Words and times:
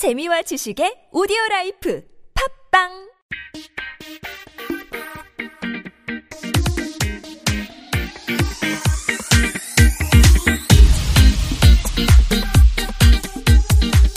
재미와 0.00 0.40
지식의 0.48 1.12
오디오 1.12 1.36
라이프. 1.50 2.00
팟빵 2.32 3.12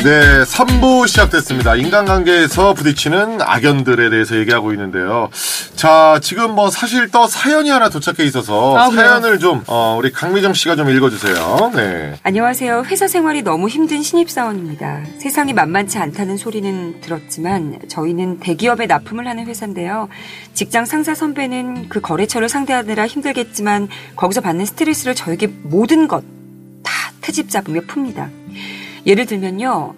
네, 0.03 0.43
3부 0.43 1.07
시작됐습니다. 1.07 1.75
인간관계에서 1.75 2.73
부딪히는 2.73 3.41
악연들에 3.41 4.09
대해서 4.09 4.35
얘기하고 4.35 4.73
있는데요. 4.73 5.29
자, 5.77 6.19
지금 6.21 6.55
뭐 6.55 6.69
사실 6.69 7.09
또 7.09 7.25
사연이 7.25 7.69
하나 7.69 7.87
도착해 7.87 8.25
있어서 8.27 8.77
아? 8.77 8.89
사연을 8.89 9.39
좀, 9.39 9.63
어, 9.67 9.95
우리 9.97 10.11
강미정 10.11 10.53
씨가 10.55 10.75
좀 10.75 10.89
읽어주세요. 10.89 11.71
네. 11.73 12.15
안녕하세요. 12.21 12.83
회사 12.87 13.07
생활이 13.07 13.43
너무 13.43 13.69
힘든 13.69 14.03
신입사원입니다. 14.03 15.03
세상이 15.19 15.53
만만치 15.53 15.97
않다는 15.97 16.35
소리는 16.35 16.99
들었지만 16.99 17.79
저희는 17.87 18.39
대기업에 18.39 18.87
납품을 18.87 19.25
하는 19.25 19.45
회사인데요. 19.47 20.09
직장 20.53 20.83
상사 20.83 21.15
선배는 21.15 21.87
그 21.87 22.01
거래처를 22.01 22.49
상대하느라 22.49 23.07
힘들겠지만 23.07 23.87
거기서 24.17 24.41
받는 24.41 24.65
스트레스를 24.65 25.15
저에게 25.15 25.47
모든 25.47 26.09
것 26.09 26.23
다 26.83 26.91
트집 27.21 27.49
잡으며 27.49 27.79
풉니다. 27.81 28.29
예를 29.05 29.25
들면요. 29.25 29.95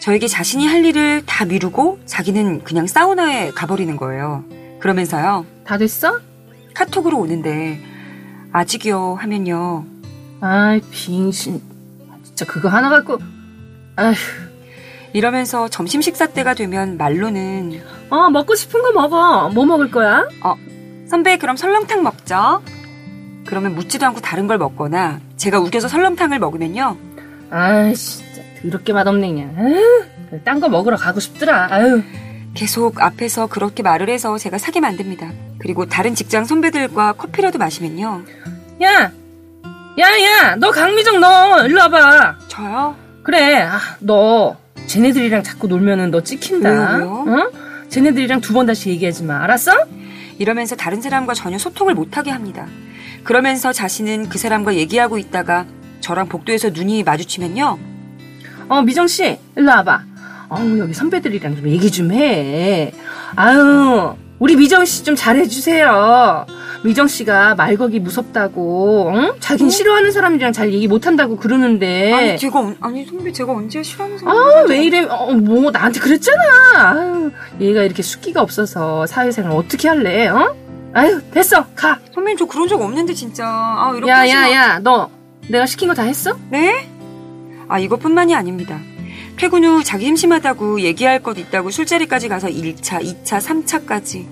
저에게 0.00 0.28
자신이 0.28 0.66
할 0.66 0.84
일을 0.84 1.24
다 1.26 1.44
미루고 1.44 2.00
자기는 2.06 2.64
그냥 2.64 2.86
사우나에 2.86 3.50
가버리는 3.50 3.96
거예요. 3.96 4.44
그러면서요. 4.78 5.46
다 5.64 5.78
됐어? 5.78 6.20
카톡으로 6.74 7.18
오는데 7.18 7.80
아직이요 8.52 9.14
하면요. 9.14 9.84
아이 10.40 10.80
빙신 10.90 11.60
진짜 12.22 12.44
그거 12.44 12.68
하나 12.68 12.90
갖고 12.90 13.18
아휴 13.96 14.14
이러면서 15.12 15.68
점심 15.68 16.02
식사 16.02 16.26
때가 16.26 16.52
되면 16.54 16.98
말로는 16.98 17.80
어 18.10 18.28
먹고 18.28 18.54
싶은 18.54 18.82
거 18.82 18.92
먹어 18.92 19.48
뭐 19.48 19.64
먹을 19.64 19.90
거야? 19.90 20.28
선배 21.08 21.38
그럼 21.38 21.56
설렁탕 21.56 22.02
먹죠. 22.02 22.62
그러면 23.46 23.74
묻지도 23.74 24.04
않고 24.06 24.20
다른 24.20 24.46
걸 24.46 24.58
먹거나 24.58 25.20
제가 25.36 25.58
우겨서 25.60 25.88
설렁탕을 25.88 26.38
먹으면요. 26.38 26.96
아이 27.50 27.94
진 27.94 28.25
짜 28.66 28.70
더럽게 28.70 28.92
맛없네 28.92 29.28
그냥 29.28 29.54
딴 30.44 30.60
거 30.60 30.68
먹으러 30.68 30.96
가고 30.96 31.20
싶더라 31.20 31.68
아유 31.70 32.02
계속 32.54 33.00
앞에서 33.02 33.46
그렇게 33.48 33.82
말을 33.82 34.08
해서 34.08 34.38
제가 34.38 34.56
사게 34.56 34.80
만듭니다. 34.80 35.30
그리고 35.58 35.84
다른 35.86 36.14
직장 36.14 36.46
선배들과 36.46 37.12
커피라도 37.12 37.58
마시면요. 37.58 38.22
야 38.82 39.10
야 39.98 40.08
야 40.22 40.56
너 40.56 40.70
강미정 40.70 41.20
너 41.20 41.66
일로 41.66 41.80
와봐 41.80 42.36
저요? 42.48 42.96
그래 43.22 43.60
아, 43.62 43.78
너 44.00 44.56
쟤네들이랑 44.86 45.42
자꾸 45.42 45.68
놀면은 45.68 46.10
너 46.10 46.22
찍힌다 46.22 46.70
왜요, 46.70 47.24
왜요? 47.26 47.40
어? 47.42 47.50
쟤네들이랑 47.88 48.40
두 48.40 48.52
번 48.54 48.66
다시 48.66 48.88
얘기하지 48.90 49.24
마 49.24 49.42
알았어? 49.44 49.72
이러면서 50.38 50.76
다른 50.76 51.00
사람과 51.02 51.34
전혀 51.34 51.58
소통을 51.58 51.94
못하게 51.94 52.30
합니다. 52.30 52.66
그러면서 53.24 53.72
자신은 53.72 54.28
그 54.30 54.38
사람과 54.38 54.74
얘기하고 54.76 55.18
있다가 55.18 55.66
저랑 56.00 56.28
복도에서 56.28 56.70
눈이 56.70 57.02
마주치면요. 57.02 57.78
어, 58.68 58.82
미정 58.82 59.06
씨, 59.06 59.38
일로 59.56 59.70
와봐. 59.70 60.00
어우, 60.48 60.78
여기 60.78 60.94
선배들이랑 60.94 61.56
좀 61.56 61.68
얘기 61.68 61.90
좀 61.90 62.12
해. 62.12 62.92
아유, 63.34 64.14
우리 64.38 64.56
미정 64.56 64.84
씨 64.84 65.02
좀 65.04 65.16
잘해주세요. 65.16 66.46
미정 66.84 67.08
씨가 67.08 67.54
말 67.56 67.76
걸기 67.76 68.00
무섭다고, 68.00 69.10
응? 69.14 69.32
자긴 69.40 69.70
싫어하는 69.70 70.12
사람이랑 70.12 70.52
잘 70.52 70.72
얘기 70.72 70.86
못한다고 70.86 71.36
그러는데. 71.36 72.12
아니 72.12 72.38
제가 72.38 72.60
언- 72.60 72.76
아니 72.80 73.04
선배 73.06 73.32
제가 73.32 73.52
언제 73.52 73.82
싫어하는 73.82 74.18
사람? 74.18 74.36
아, 74.36 74.64
왜 74.68 74.84
이래? 74.84 75.04
어, 75.04 75.32
뭐, 75.32 75.70
나한테 75.70 75.98
그랬잖아. 76.00 76.42
아유, 76.74 77.30
얘가 77.60 77.82
이렇게 77.82 78.02
숙기가 78.02 78.40
없어서 78.42 79.06
사회생활 79.06 79.52
어떻게 79.52 79.88
할래, 79.88 80.28
어? 80.28 80.54
아유, 80.92 81.20
됐어, 81.32 81.66
가. 81.74 81.98
선배님 82.14 82.36
저 82.38 82.44
그런 82.46 82.68
적 82.68 82.80
없는데 82.80 83.14
진짜. 83.14 83.44
아 83.46 83.92
이렇게 83.96 84.10
야, 84.10 84.18
하지 84.20 84.30
야, 84.32 84.40
마. 84.42 84.50
야, 84.52 84.78
너 84.80 85.10
내가 85.48 85.66
시킨 85.66 85.88
거 85.88 85.94
다 85.94 86.02
했어? 86.02 86.36
네? 86.50 86.88
아, 87.68 87.78
이것뿐만이 87.78 88.34
아닙니다. 88.34 88.80
퇴근 89.36 89.64
후 89.64 89.84
자기 89.84 90.06
심심하다고 90.06 90.80
얘기할 90.80 91.22
것 91.22 91.38
있다고 91.38 91.70
술자리까지 91.70 92.28
가서 92.28 92.48
1차, 92.48 93.02
2차, 93.02 93.40
3차까지. 93.40 94.26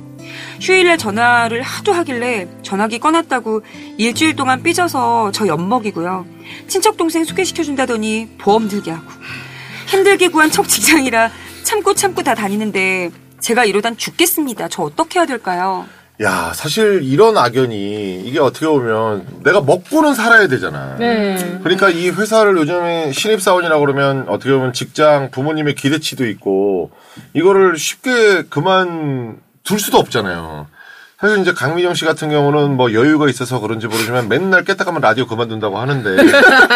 휴일날 0.61 0.99
전화를 0.99 1.63
하도 1.63 1.93
하길래 1.93 2.49
전화기 2.63 2.99
꺼놨다고 2.99 3.63
일주일 3.99 4.35
동안 4.37 4.63
삐져서 4.63 5.33
저 5.33 5.47
엿먹이고요. 5.47 6.27
친척 6.67 6.97
동생 6.97 7.25
소개시켜준다더니 7.25 8.31
보험 8.39 8.69
들게 8.69 8.91
하고. 8.91 9.07
힘들게 9.87 10.29
구한 10.29 10.51
첫 10.51 10.67
직장이라 10.67 11.31
참고 11.63 11.95
참고 11.95 12.23
다 12.23 12.35
다니는데 12.35 13.11
제가 13.41 13.67
이러단 13.67 13.97
죽겠습니다. 13.97 14.69
저 14.69 14.83
어떻게 14.83 15.19
해야 15.19 15.27
될까요? 15.27 15.87
야, 16.23 16.53
사실 16.55 17.03
이런 17.03 17.37
악연이 17.37 18.21
이게 18.25 18.39
어떻게 18.39 18.67
보면 18.67 19.27
내가 19.43 19.61
먹고는 19.61 20.15
살아야 20.15 20.47
되잖아. 20.47 20.97
네. 20.97 21.59
그러니까 21.65 21.91
이 21.91 22.09
회사를 22.09 22.57
요즘에 22.57 23.11
신입사원이라고 23.11 23.81
그러면 23.81 24.29
어떻게 24.29 24.53
보면 24.53 24.73
직장 24.73 25.31
부모님의 25.33 25.75
기대치도 25.75 26.27
있고 26.29 26.93
이거를 27.35 27.77
쉽게 27.77 28.45
그만 28.49 29.39
둘 29.65 29.81
수도 29.81 29.99
없잖아요. 29.99 30.69
사실 31.25 31.39
이제 31.41 31.55
강민영 31.55 31.95
씨 31.95 32.05
같은 32.05 32.29
경우는 32.29 32.77
뭐 32.77 32.93
여유가 32.93 33.31
있어서 33.31 33.59
그런지 33.59 33.87
모르지만 33.87 34.29
맨날 34.29 34.63
깼다 34.63 34.85
가면 34.85 35.01
라디오 35.01 35.27
그만둔다고 35.27 35.79
하는데 35.79 36.17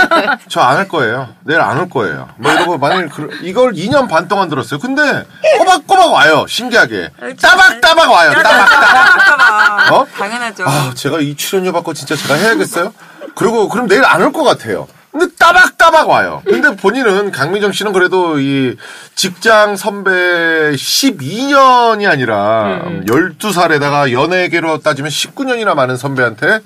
저 0.48 0.62
안 0.62 0.78
할 0.78 0.88
거예요. 0.88 1.28
내일 1.44 1.60
안 1.60 1.78
올 1.78 1.90
거예요. 1.90 2.30
뭐 2.38 2.50
이러고 2.50 2.78
만약 2.78 3.10
그, 3.10 3.28
이걸 3.42 3.74
2년 3.74 4.08
반 4.08 4.26
동안 4.26 4.48
들었어요. 4.48 4.80
근데 4.80 5.26
꼬박꼬박 5.58 6.12
와요. 6.14 6.46
신기하게. 6.48 7.10
따박따박 7.38 8.10
와요. 8.10 8.32
따박따박. 8.42 9.92
어? 9.92 10.06
당연하죠. 10.16 10.64
아, 10.66 10.92
제가 10.94 11.20
이 11.20 11.34
출연료 11.36 11.70
받고 11.72 11.92
진짜 11.92 12.16
제가 12.16 12.32
해야겠어요? 12.34 12.94
그리고 13.34 13.68
그럼 13.68 13.86
내일 13.86 14.02
안 14.06 14.22
올 14.22 14.32
것 14.32 14.44
같아요. 14.44 14.86
근데 15.18 15.34
따박따박 15.36 16.08
와요. 16.08 16.42
근데 16.46 16.76
본인은 16.76 17.32
강민정 17.32 17.72
씨는 17.72 17.92
그래도 17.92 18.38
이 18.38 18.76
직장 19.16 19.76
선배 19.76 20.10
12년이 20.12 22.08
아니라 22.08 22.82
12살에다가 23.06 24.12
연예계로 24.12 24.78
따지면 24.78 25.10
19년이나 25.10 25.74
많은 25.74 25.96
선배한테 25.96 26.60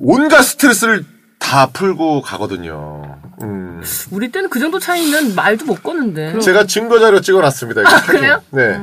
온갖 0.00 0.42
스트레스를 0.42 1.04
다 1.38 1.66
풀고 1.72 2.22
가거든요. 2.22 3.18
음. 3.42 3.82
우리 4.10 4.30
때는 4.30 4.48
그 4.48 4.58
정도 4.60 4.78
차이는 4.78 5.34
말도 5.34 5.64
못 5.66 5.82
거는데. 5.82 6.38
제가 6.40 6.66
증거 6.66 6.98
자료 6.98 7.20
찍어놨습니다. 7.20 7.80
이거 7.82 7.90
사진. 7.90 8.06
그래요? 8.06 8.42
네. 8.50 8.78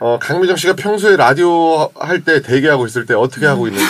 어, 0.00 0.18
강미정 0.20 0.56
씨가 0.56 0.74
평소에 0.74 1.16
라디오 1.16 1.90
할 1.98 2.22
때 2.24 2.40
대기하고 2.40 2.86
있을 2.86 3.04
때 3.06 3.14
어떻게 3.14 3.46
하고 3.46 3.66
있는지. 3.68 3.86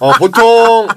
어, 0.00 0.12
보통 0.14 0.88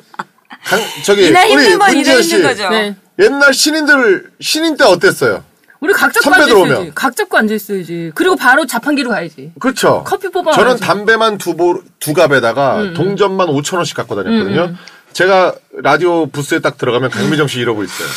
강, 0.69 0.79
저기 1.03 1.27
이날 1.27 1.49
우리 1.49 1.63
힘든 1.63 1.79
건 1.79 1.95
이날 1.95 2.23
씨 2.23 2.35
힘든 2.35 2.49
거죠. 2.49 2.69
네. 2.69 2.95
옛날 3.19 3.53
신인들 3.53 4.31
신인 4.39 4.77
때 4.77 4.83
어땠어요? 4.85 5.43
우리 5.79 5.93
각 5.93 6.11
잡고 6.13 6.23
선배들 6.29 6.53
앉아있어야지. 6.55 6.81
오면. 6.81 6.91
각 6.93 7.15
잡고 7.15 7.37
앉아있어야지. 7.37 8.11
그리고 8.13 8.35
바로 8.35 8.65
자판기로 8.65 9.09
가야지. 9.09 9.51
그렇죠. 9.59 10.03
커피 10.05 10.29
뽑아 10.29 10.51
저는 10.51 10.67
와야지. 10.67 10.81
담배만 10.83 11.37
두, 11.37 11.55
보, 11.55 11.81
두 11.99 12.13
갑에다가 12.13 12.93
동전만 12.93 13.47
5천 13.47 13.77
원씩 13.77 13.95
갖고 13.95 14.15
다녔거든요. 14.15 14.75
제가 15.13 15.55
라디오 15.81 16.27
부스에 16.27 16.59
딱 16.59 16.77
들어가면 16.77 17.09
강미정 17.09 17.47
씨 17.47 17.59
이러고 17.59 17.83
있어요. 17.83 18.07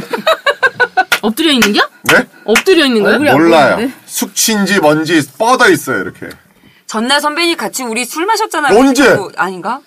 엎드려 1.22 1.50
있는 1.52 1.72
겨? 1.72 1.80
네? 2.04 2.26
엎드려 2.44 2.86
있는 2.86 3.02
거야? 3.02 3.18
몰라요. 3.32 3.90
숙취인지 4.06 4.80
뭔지 4.80 5.20
뻗어 5.38 5.68
있어요, 5.68 6.00
이렇게. 6.00 6.28
전날 6.86 7.20
선배님 7.20 7.56
같이 7.56 7.82
우리 7.82 8.04
술 8.04 8.26
마셨잖아요. 8.26 8.78
언제? 8.78 9.16
아닌가? 9.36 9.80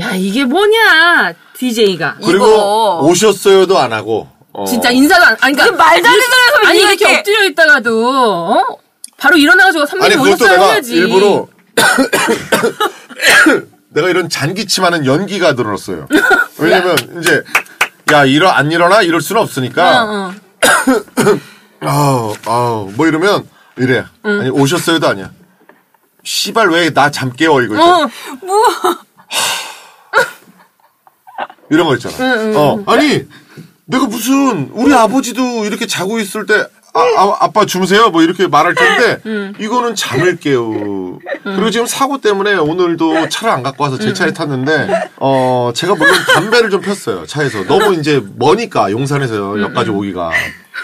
야, 0.00 0.12
이게 0.14 0.44
뭐냐, 0.44 1.32
DJ가. 1.56 2.16
그리고 2.24 2.46
이거. 2.46 2.98
오셨어요도 3.02 3.78
안 3.78 3.92
하고. 3.92 4.28
어. 4.52 4.64
진짜 4.66 4.90
인사도 4.90 5.24
안, 5.24 5.36
아니, 5.40 5.54
그러니까. 5.56 5.84
말도 5.84 6.08
안 6.08 6.14
되는 6.14 6.28
소리 6.54 6.66
아니, 6.66 6.78
이렇게 6.80 6.94
이렇게. 6.94 7.16
엎드려 7.18 7.44
있다가도, 7.44 8.08
어? 8.08 8.78
바로 9.16 9.36
일어나가지고 9.36 9.86
선배님 9.86 10.20
오셨어요 10.20 10.60
해야지. 10.60 10.94
일부러 10.96 11.46
내가 13.90 14.08
이런 14.08 14.28
잔기침하는 14.28 15.06
연기가 15.06 15.54
들었어요. 15.54 16.08
왜냐면 16.58 16.96
이제 17.20 17.42
야 18.12 18.24
일어 18.24 18.48
안 18.50 18.72
일어나 18.72 19.02
이럴 19.02 19.20
수는 19.20 19.40
없으니까 19.40 20.02
어, 20.04 20.10
어. 20.10 20.34
아우 21.80 22.34
아우 22.44 22.90
뭐 22.96 23.06
이러면 23.06 23.48
이래 23.78 24.04
아니 24.24 24.50
오셨어요도 24.50 25.06
아니야. 25.06 25.30
씨발 26.24 26.70
왜 26.70 26.90
나 26.90 27.08
잠 27.10 27.32
깨워 27.32 27.62
이거. 27.62 27.76
어, 27.76 28.10
이런 31.70 31.86
거 31.86 31.94
있잖아. 31.96 32.14
어. 32.58 32.82
아니 32.86 33.24
내가 33.86 34.06
무슨 34.06 34.70
우리 34.72 34.92
아버지도 34.94 35.64
이렇게 35.64 35.86
자고 35.86 36.18
있을 36.18 36.46
때 36.46 36.64
아, 36.96 37.50
빠 37.50 37.66
주무세요? 37.66 38.10
뭐 38.10 38.22
이렇게 38.22 38.46
말할 38.46 38.74
텐데 38.76 39.20
음. 39.26 39.52
이거는 39.58 39.96
잠을 39.96 40.36
깨우 40.36 41.18
그리고 41.42 41.70
지금 41.70 41.86
사고 41.86 42.20
때문에 42.20 42.54
오늘도 42.54 43.28
차를 43.30 43.50
안 43.52 43.62
갖고 43.64 43.82
와서 43.82 43.98
제 43.98 44.08
음. 44.08 44.14
차에 44.14 44.32
탔는데 44.32 45.10
어 45.16 45.72
제가 45.74 45.94
물론 45.96 46.14
담배를 46.34 46.70
좀 46.70 46.80
폈어요 46.80 47.26
차에서. 47.26 47.64
너무 47.64 47.94
이제 47.94 48.22
머니까 48.36 48.90
용산에서 48.92 49.54
음. 49.54 49.88
오기가. 49.96 50.30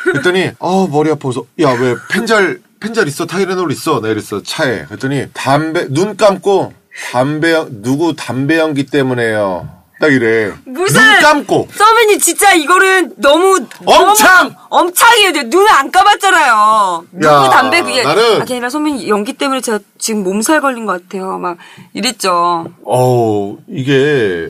그랬더니 0.05 0.51
어 0.59 0.87
머리 0.89 1.11
아파서 1.11 1.45
야 1.61 1.73
왜 1.75 1.95
펜잘 2.11 2.59
펜잘 2.81 3.07
있어? 3.07 3.27
타이레놀 3.27 3.71
있어? 3.71 4.01
나 4.01 4.09
이랬어 4.09 4.43
차에. 4.43 4.87
그랬더니 4.87 5.27
담배 5.33 5.87
눈 5.91 6.17
감고 6.17 6.73
담배 7.13 7.53
연- 7.53 7.83
누구 7.83 8.17
담배 8.17 8.59
연기 8.59 8.85
때문에요 8.85 9.69
딱 10.01 10.11
이래 10.13 10.51
무슨- 10.65 10.99
눈 11.03 11.21
감고 11.21 11.69
서빈이 11.73 12.19
진짜 12.19 12.55
이거는 12.55 13.13
너무 13.19 13.65
엄청! 13.85 14.55
엄청이에요. 14.71 15.31
눈을 15.45 15.71
안 15.71 15.91
감았잖아요. 15.91 17.05
누구 17.13 17.27
야, 17.27 17.51
담배 17.51 17.83
그게 17.83 18.03
나는- 18.03 18.41
아, 18.41 18.45
걔 18.47 18.55
아니라 18.55 18.71
선배님 18.71 19.09
연기 19.09 19.35
때문에 19.35 19.61
제가 19.61 19.79
지금 19.99 20.23
몸살 20.25 20.63
걸린 20.63 20.87
것 20.87 21.03
같아요. 21.03 21.37
막 21.39 21.59
이랬죠. 21.93 22.67
어 22.85 23.59
이게 23.69 24.49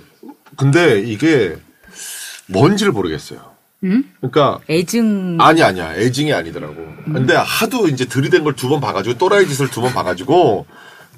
근데 0.56 1.00
이게 1.00 1.56
뭔지를 2.46 2.92
모르겠어요. 2.92 3.50
그러니까 4.20 4.60
애증 4.68 5.38
아니 5.40 5.62
아니야 5.62 5.94
애증이 5.96 6.32
아니더라고. 6.32 6.74
근데 7.12 7.34
하도 7.34 7.88
이제 7.88 8.04
들이댄 8.04 8.44
걸 8.44 8.54
두 8.54 8.68
번 8.68 8.80
봐가지고 8.80 9.18
또라이 9.18 9.46
짓을 9.48 9.68
두 9.70 9.80
번 9.80 9.92
봐가지고 9.94 10.66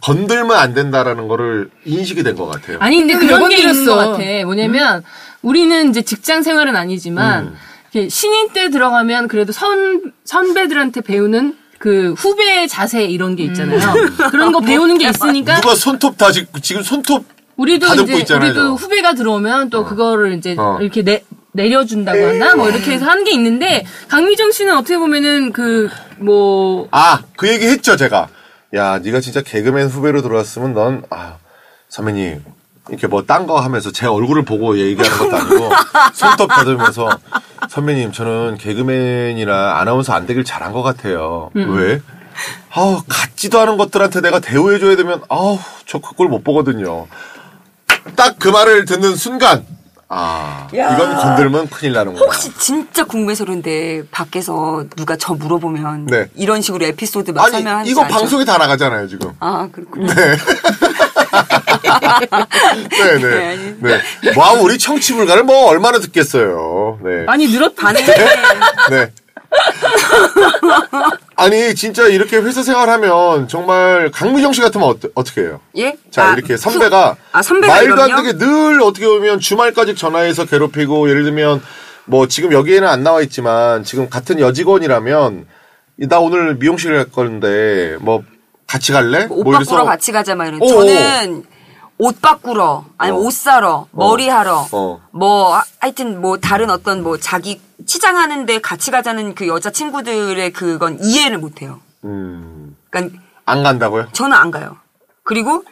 건들면 0.02 0.50
안 0.56 0.74
된다라는 0.74 1.28
거를 1.28 1.70
인식이 1.84 2.22
된 2.22 2.36
것 2.36 2.46
같아요. 2.46 2.78
아니 2.80 2.98
근데 2.98 3.14
그런 3.14 3.48
게 3.48 3.58
있는. 3.58 3.86
것 3.86 3.94
같아. 3.94 4.18
뭐냐면 4.44 5.02
우리는 5.42 5.90
이제 5.90 6.02
직장 6.02 6.42
생활은 6.42 6.74
아니지만 6.76 7.54
음. 7.94 8.08
신인 8.08 8.48
때 8.52 8.70
들어가면 8.70 9.28
그래도 9.28 9.52
선 9.52 10.12
선배들한테 10.24 11.02
배우는 11.02 11.56
그 11.78 12.14
후배 12.16 12.66
자세 12.66 13.04
이런 13.04 13.36
게 13.36 13.44
있잖아요. 13.44 13.78
그런 14.30 14.52
거 14.52 14.60
배우는 14.60 14.98
게 14.98 15.08
있으니까 15.08 15.60
누가 15.60 15.74
손톱 15.74 16.16
다 16.16 16.30
지- 16.32 16.46
지금 16.62 16.82
손톱 16.82 17.24
우리도 17.56 17.86
다듬고 17.86 18.10
이제 18.12 18.20
있잖아요, 18.20 18.46
우리도 18.50 18.60
저거. 18.62 18.74
후배가 18.74 19.14
들어오면 19.14 19.70
또 19.70 19.84
그거를 19.84 20.32
이제 20.38 20.54
어. 20.58 20.78
이렇게 20.80 21.02
내 21.02 21.22
내려준다고 21.52 22.18
하나 22.24 22.54
뭐 22.56 22.70
이렇게 22.70 22.92
해서 22.92 23.04
하는 23.04 23.24
게 23.24 23.32
있는데 23.32 23.84
강미정 24.08 24.52
씨는 24.52 24.74
어떻게 24.76 24.96
보면은 24.96 25.52
그 25.52 25.88
뭐 26.18 26.88
아 26.92 27.18
그 27.36 27.48
얘기 27.48 27.66
했죠 27.66 27.96
제가. 27.96 28.28
야 28.74 28.98
네가 28.98 29.20
진짜 29.20 29.42
개그맨 29.42 29.88
후배로 29.88 30.22
들어왔으면 30.22 30.72
넌 30.74 31.02
아 31.10 31.36
선배님 31.88 32.42
이렇게 32.88 33.06
뭐 33.06 33.22
딴 33.26 33.46
거 33.46 33.60
하면서 33.60 33.92
제 33.92 34.06
얼굴을 34.06 34.44
보고 34.44 34.78
얘기하는 34.78 35.18
것도 35.18 35.36
아니고 35.36 35.70
손톱 36.14 36.48
다듬으면서 36.48 37.08
선배님 37.68 38.12
저는 38.12 38.56
개그맨이나 38.58 39.78
아나운서 39.78 40.12
안 40.14 40.26
되길 40.26 40.44
잘한 40.44 40.72
것 40.72 40.82
같아요. 40.82 41.50
왜? 41.54 42.00
아우 42.74 43.02
같지도 43.06 43.60
않은 43.60 43.76
것들한테 43.76 44.20
내가 44.22 44.40
대우해줘야 44.40 44.96
되면 44.96 45.22
아우 45.28 45.58
저 45.86 45.98
그걸 46.00 46.28
못 46.28 46.42
보거든요. 46.42 47.06
딱 48.16 48.36
그 48.38 48.48
말을 48.48 48.84
듣는 48.86 49.14
순간 49.16 49.64
아 50.14 50.68
이건 50.70 51.16
건들면 51.16 51.70
큰일 51.70 51.94
나는구나. 51.94 52.26
혹시 52.26 52.52
진짜 52.58 53.02
궁금해서 53.02 53.46
그런데 53.46 54.02
밖에서 54.10 54.84
누가 54.94 55.16
저 55.16 55.32
물어보면 55.32 56.04
네. 56.06 56.26
이런 56.36 56.60
식으로 56.60 56.84
에피소드 56.84 57.30
막 57.30 57.44
아니 57.44 57.52
설명하는지 57.52 57.90
이거? 57.90 58.06
방송에 58.06 58.44
다 58.44 58.58
나가잖아요 58.58 59.08
지금. 59.08 59.32
아 59.40 59.66
그렇군요. 59.72 60.12
네 60.12 60.36
네. 63.18 63.74
네. 63.80 64.00
뭐, 64.36 64.52
우리 64.60 64.76
청취 64.76 65.14
불가를 65.14 65.44
뭐 65.44 65.68
얼마나 65.68 65.98
듣겠어요. 65.98 66.98
네. 67.02 67.24
많이 67.24 67.48
늘었 67.48 67.74
반응이 67.74 68.04
네. 68.04 69.10
아니, 71.36 71.74
진짜 71.74 72.06
이렇게 72.06 72.36
회사 72.36 72.62
생활하면 72.62 73.48
정말 73.48 74.10
강미정 74.12 74.52
씨 74.52 74.60
같으면 74.60 74.88
어떠, 74.88 75.08
어떻게 75.14 75.42
해요? 75.42 75.60
예? 75.76 75.96
자, 76.10 76.28
아, 76.30 76.34
이렇게 76.34 76.56
선배가, 76.56 77.10
후- 77.12 77.16
아, 77.32 77.42
선배가 77.42 77.72
말도 77.74 78.02
안? 78.02 78.22
되게 78.22 78.38
늘 78.38 78.80
어떻게 78.82 79.06
보면 79.06 79.40
주말까지 79.40 79.96
전화해서 79.96 80.44
괴롭히고 80.44 81.08
예를 81.10 81.24
들면 81.24 81.62
뭐 82.04 82.28
지금 82.28 82.52
여기에는 82.52 82.86
안 82.86 83.02
나와 83.02 83.22
있지만 83.22 83.84
지금 83.84 84.08
같은 84.08 84.38
여직원이라면 84.40 85.46
나 86.08 86.18
오늘 86.20 86.56
미용실 86.56 86.94
갈 86.94 87.04
건데 87.10 87.96
뭐 88.00 88.22
같이 88.66 88.92
갈래? 88.92 89.26
옷뭐 89.28 89.44
바꾸러 89.44 89.56
이래서 89.58 89.84
같이 89.84 90.12
가자 90.12 90.34
막 90.34 90.46
이런. 90.46 90.60
오, 90.62 90.66
저는 90.68 91.44
옷 92.02 92.20
바꾸러 92.20 92.84
아니면 92.98 93.20
어. 93.20 93.24
옷 93.24 93.32
사러 93.32 93.86
머리 93.92 94.28
하러 94.28 94.66
어. 94.72 95.00
뭐 95.12 95.54
하- 95.54 95.62
하여튼 95.78 96.20
뭐 96.20 96.36
다른 96.36 96.68
어떤 96.68 97.00
뭐 97.04 97.16
자기 97.16 97.60
치장하는데 97.86 98.60
같이 98.60 98.90
가자는 98.90 99.36
그 99.36 99.46
여자 99.46 99.70
친구들의 99.70 100.52
그건 100.52 100.98
이해를 101.00 101.38
못해요. 101.38 101.78
음, 102.02 102.76
그러니까 102.90 103.20
안 103.44 103.62
간다고요? 103.62 104.08
저는 104.12 104.36
안 104.36 104.50
가요. 104.50 104.76
그리고 105.22 105.62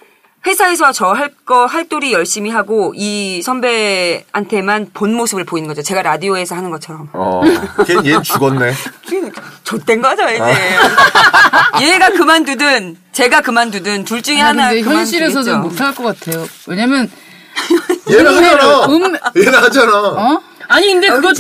회사에서 0.47 0.91
저 0.93 1.13
할 1.13 1.31
거 1.45 1.67
할도리 1.67 2.13
열심히 2.13 2.49
하고 2.51 2.93
이 2.97 3.43
선배한테만 3.43 4.91
본 4.95 5.15
모습을 5.15 5.45
보이는 5.45 5.67
거죠. 5.69 5.83
제가 5.83 6.01
라디오에서 6.03 6.55
하는 6.55 6.71
것처럼. 6.71 7.09
어, 7.13 7.43
걔는 7.87 8.07
얘는 8.07 8.23
죽었네. 8.23 8.73
좆된 9.65 10.01
거죠 10.01 10.23
이제. 10.29 10.41
아. 10.41 11.81
얘가 11.83 12.11
그만두든 12.11 12.97
제가 13.13 13.41
그만두든 13.41 14.05
둘 14.05 14.23
중에 14.23 14.39
하나 14.41 14.71
근데. 14.71 14.83
현실에서는 14.89 15.61
못할 15.63 15.95
것 15.95 16.05
같아요. 16.05 16.47
왜냐면 16.69 17.11
얘는 18.11 18.27
하잖아. 18.37 18.87
음, 18.87 19.17
얘는 19.37 19.55
하잖아. 19.55 19.93
어? 19.99 20.41
아니 20.71 20.87
근데 20.93 21.09
그것도 21.09 21.35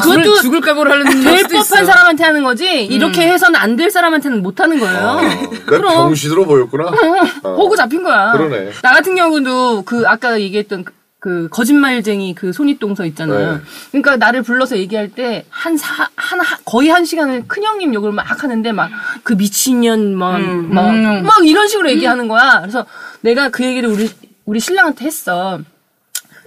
그것도 0.00 0.40
죽을 0.42 0.60
각오를 0.60 0.90
하려는 0.92 1.20
될. 1.22 1.42
법한 1.44 1.86
사람한테 1.86 2.24
하는 2.24 2.42
거지 2.42 2.84
이렇게 2.84 3.22
해서는 3.28 3.58
안 3.58 3.76
될 3.76 3.90
사람한테는 3.90 4.42
못 4.42 4.60
하는 4.60 4.78
거예요. 4.80 4.98
어, 5.06 5.20
내 5.22 5.78
병신으로 5.80 6.44
보였구나. 6.46 6.90
어. 7.44 7.54
호구 7.54 7.76
잡힌 7.76 8.02
거야. 8.02 8.32
그러네. 8.32 8.72
나 8.82 8.92
같은 8.92 9.14
경우도 9.14 9.82
그 9.84 10.02
아까 10.06 10.40
얘기했던 10.40 10.84
그- 10.84 10.92
그 11.20 11.48
거짓말쟁이 11.50 12.32
그 12.34 12.52
손윗동서 12.52 13.04
있잖아요. 13.06 13.54
네. 13.54 13.60
그러니까 13.90 14.16
나를 14.16 14.42
불러서 14.42 14.76
얘기할 14.78 15.08
때 15.10 15.44
한 15.50 15.76
사, 15.76 16.08
한, 16.14 16.40
하- 16.40 16.58
거의 16.64 16.90
한 16.90 17.04
시간을 17.04 17.44
큰형님 17.48 17.92
욕을 17.94 18.12
막 18.12 18.40
하는데 18.42 18.70
막 18.72 18.88
그 19.24 19.32
미친년 19.34 20.14
막, 20.14 20.40
막, 20.40 20.90
음. 20.90 21.24
막 21.24 21.44
이런 21.46 21.66
식으로 21.68 21.90
얘기하는 21.90 22.28
거야. 22.28 22.60
그래서 22.60 22.86
내가 23.20 23.48
그 23.48 23.64
얘기를 23.64 23.88
우리, 23.88 24.08
우리 24.44 24.60
신랑한테 24.60 25.04
했어. 25.06 25.58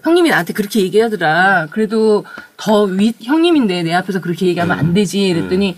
형님이 0.03 0.30
나한테 0.30 0.53
그렇게 0.53 0.81
얘기하더라. 0.81 1.68
그래도 1.71 2.25
더윗 2.57 3.18
형님인데 3.21 3.83
내 3.83 3.94
앞에서 3.94 4.21
그렇게 4.21 4.48
얘기하면 4.48 4.77
안 4.77 4.94
되지. 4.94 5.27
이랬더니 5.27 5.77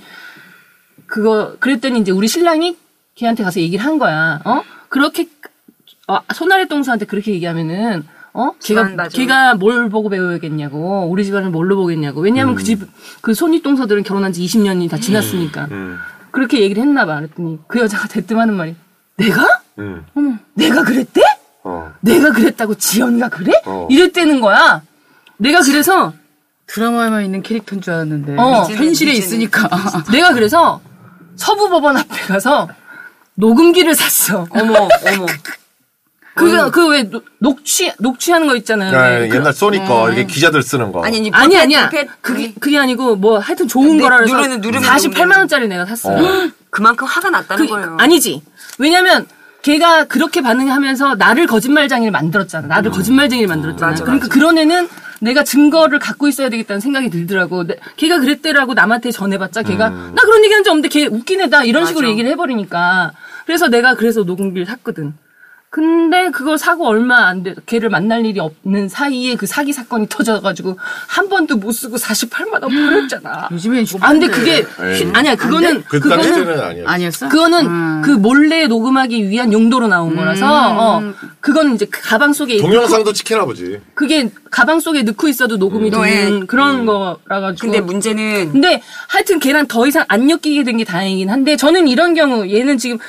그거 1.06 1.56
그랬더니 1.60 2.00
이제 2.00 2.12
우리 2.12 2.28
신랑이 2.28 2.78
걔한테 3.16 3.44
가서 3.44 3.60
얘기를 3.60 3.84
한 3.84 4.00
거야. 4.00 4.40
어? 4.46 4.64
그렇게 4.90 5.28
어, 6.08 6.20
손아래 6.34 6.68
동서한테 6.68 7.06
그렇게 7.06 7.31
얘기하면은 7.34 8.04
어? 8.34 8.52
걔가. 8.62 9.08
걔가 9.10 9.56
뭘 9.56 9.90
보고 9.90 10.10
배우겠냐고. 10.10 11.08
우리 11.10 11.24
집안을 11.26 11.50
뭘로 11.52 11.76
보겠냐고. 11.76 12.22
왜냐면 12.22 12.56
그집 12.56 12.81
그 13.22 13.34
손윗 13.34 13.62
동서들은 13.64 14.04
결혼한 14.04 14.34
지 14.34 14.44
20년이 14.44 14.90
다 14.90 14.97
지났으니까. 14.97 15.68
음, 15.71 15.97
그렇게 16.31 16.62
얘기를 16.62 16.81
했나 16.81 17.06
봐. 17.06 17.18
그랬더니 17.18 17.59
그 17.68 17.80
여자가 17.80 18.07
대뜸 18.07 18.40
하는 18.40 18.56
말이 18.56 18.76
내가? 19.18 19.62
음, 19.80 20.04
어머, 20.16 20.38
내가 20.56 20.83
그랬대? 20.83 21.21
어. 22.04 22.06
내가 22.06 22.31
그랬다고 22.31 22.76
지연이가 22.76 23.30
그래? 23.30 23.52
어. 23.66 23.88
이랬다는 23.90 24.42
거야. 24.42 24.81
내가 25.38 25.62
그래서 25.62 26.14
드라마에만 26.68 27.26
있는 27.26 27.42
캐릭터인 27.44 27.81
줄 27.81 27.94
알았는데 27.94 28.36
어, 28.38 28.64
현실에 28.66 29.12
미치네. 29.12 29.12
있으니까 29.14 29.69
내가 30.12 30.33
그래서 30.33 30.81
서부 31.36 31.69
법원 31.69 31.98
앞에 31.98 32.22
가서 32.28 32.69
녹음기를 33.36 33.95
샀어. 33.95 34.45
어머 34.52 34.74
어머. 34.74 35.26
그거 36.36 36.72
그왜 36.72 37.12
녹취 37.38 37.92
녹취하는 38.00 38.48
거 38.48 38.56
있잖아요. 38.56 38.98
아, 38.98 39.07
왜 39.19 39.28
그- 39.28 39.36
옛날 39.36 39.54
소니 39.54 39.78
거, 39.86 40.12
이게 40.12 40.26
기자들 40.26 40.64
쓰는 40.64 40.92
거. 40.92 41.04
아니, 41.06 41.30
아니, 41.31 41.56
아니야. 41.60 41.90
볼펜, 41.90 42.07
그게 42.22 42.54
그게 42.60 42.78
아니고 42.80 43.18
뭐 43.18 43.38
하여튼 43.38 43.68
좋은 43.68 43.98
네, 43.98 44.04
거라 44.04 44.18
그래서 44.18 44.36
누르는- 44.38 44.60
누르면 44.62 44.81
48만 44.90 45.38
원짜리 45.38 45.68
내가 45.68 45.86
샀어. 45.86 46.10
어. 46.12 46.50
그만큼 46.72 47.06
화가 47.06 47.30
났다는 47.30 47.66
그, 47.68 47.72
거예요. 47.72 47.98
아니지. 48.00 48.42
왜냐면 48.80 49.28
걔가 49.64 50.04
그렇게 50.06 50.42
반응하면서 50.42 51.16
나를 51.16 51.48
거짓말쟁이를 51.48 52.12
만들었잖아. 52.12 52.68
나를 52.68 52.92
거짓말쟁이를 52.92 53.48
만들었잖아. 53.48 53.92
맞아, 53.92 54.04
그러니까 54.04 54.28
그런 54.28 54.58
애는 54.58 54.88
내가 55.22 55.44
증거를 55.46 56.00
갖고 56.00 56.28
있어야 56.28 56.50
되겠다는 56.50 56.82
생각이 56.82 57.10
들더라고. 57.10 57.66
내- 57.66 57.78
걔가 57.96 58.20
그랬대라고 58.20 58.74
남한테 58.74 59.12
전해봤자 59.12 59.64
걔가 59.64 59.90
나 59.90 60.22
그런 60.22 60.44
얘기 60.44 60.54
한 60.54 60.64
적 60.64 60.72
없는데 60.72 60.90
걔 60.90 61.06
웃긴 61.08 61.40
애다 61.42 61.64
이런 61.64 61.86
식으로 61.86 62.04
맞아. 62.08 62.12
얘기를 62.12 62.30
해버리니까. 62.32 63.14
그래서 63.46 63.70
내가 63.70 63.96
그래서 63.96 64.24
녹음기를 64.24 64.66
샀거든. 64.66 65.14
근데 65.83 66.30
그걸 66.30 66.59
사고 66.59 66.85
얼마 66.87 67.25
안 67.30 67.42
돼, 67.42 67.56
걔를 67.65 67.89
만날 67.89 68.23
일이 68.27 68.39
없는 68.39 68.89
사이에 68.89 69.33
그 69.33 69.47
사기 69.47 69.73
사건이 69.73 70.06
터져가지고 70.07 70.77
한 71.07 71.30
번도 71.30 71.57
못 71.57 71.71
쓰고 71.71 71.95
48만 71.97 72.61
원 72.61 72.69
벌었잖아. 72.69 73.49
요즘엔 73.51 73.83
아 74.01 74.11
근데 74.11 74.27
그게 74.27 74.63
에이. 74.83 75.09
아니야 75.15 75.33
그거는 75.35 75.83
그 75.89 75.99
그거는 75.99 76.61
아니었어. 76.61 76.87
아니었어? 76.92 77.30
그거는 77.30 77.65
음. 77.65 78.01
그 78.06 78.11
몰래 78.11 78.68
녹음하기 78.68 79.27
위한 79.30 79.51
용도로 79.51 79.87
나온 79.87 80.15
거라서 80.15 80.45
어 80.47 81.01
그거는 81.39 81.73
이제 81.73 81.87
그 81.87 82.01
가방 82.03 82.33
속에 82.33 82.57
동영상도 82.57 83.11
찍히나 83.11 83.44
보지. 83.45 83.80
그게 83.95 84.30
가방 84.51 84.80
속에 84.80 85.01
넣고 85.01 85.27
있어도 85.27 85.57
녹음이 85.57 85.89
음. 85.89 86.01
되는 86.03 86.39
네. 86.42 86.45
그런 86.45 86.85
거라 86.85 87.18
가지고. 87.39 87.65
근데 87.65 87.81
문제는 87.81 88.51
근데 88.51 88.80
하여튼 89.07 89.39
걔랑 89.39 89.65
더 89.65 89.87
이상 89.87 90.06
안 90.07 90.30
엮이게 90.30 90.63
된 90.63 90.77
게 90.77 90.83
다행이긴 90.83 91.31
한데 91.31 91.56
저는 91.56 91.87
이런 91.87 92.13
경우 92.13 92.47
얘는 92.47 92.77
지금 92.77 92.99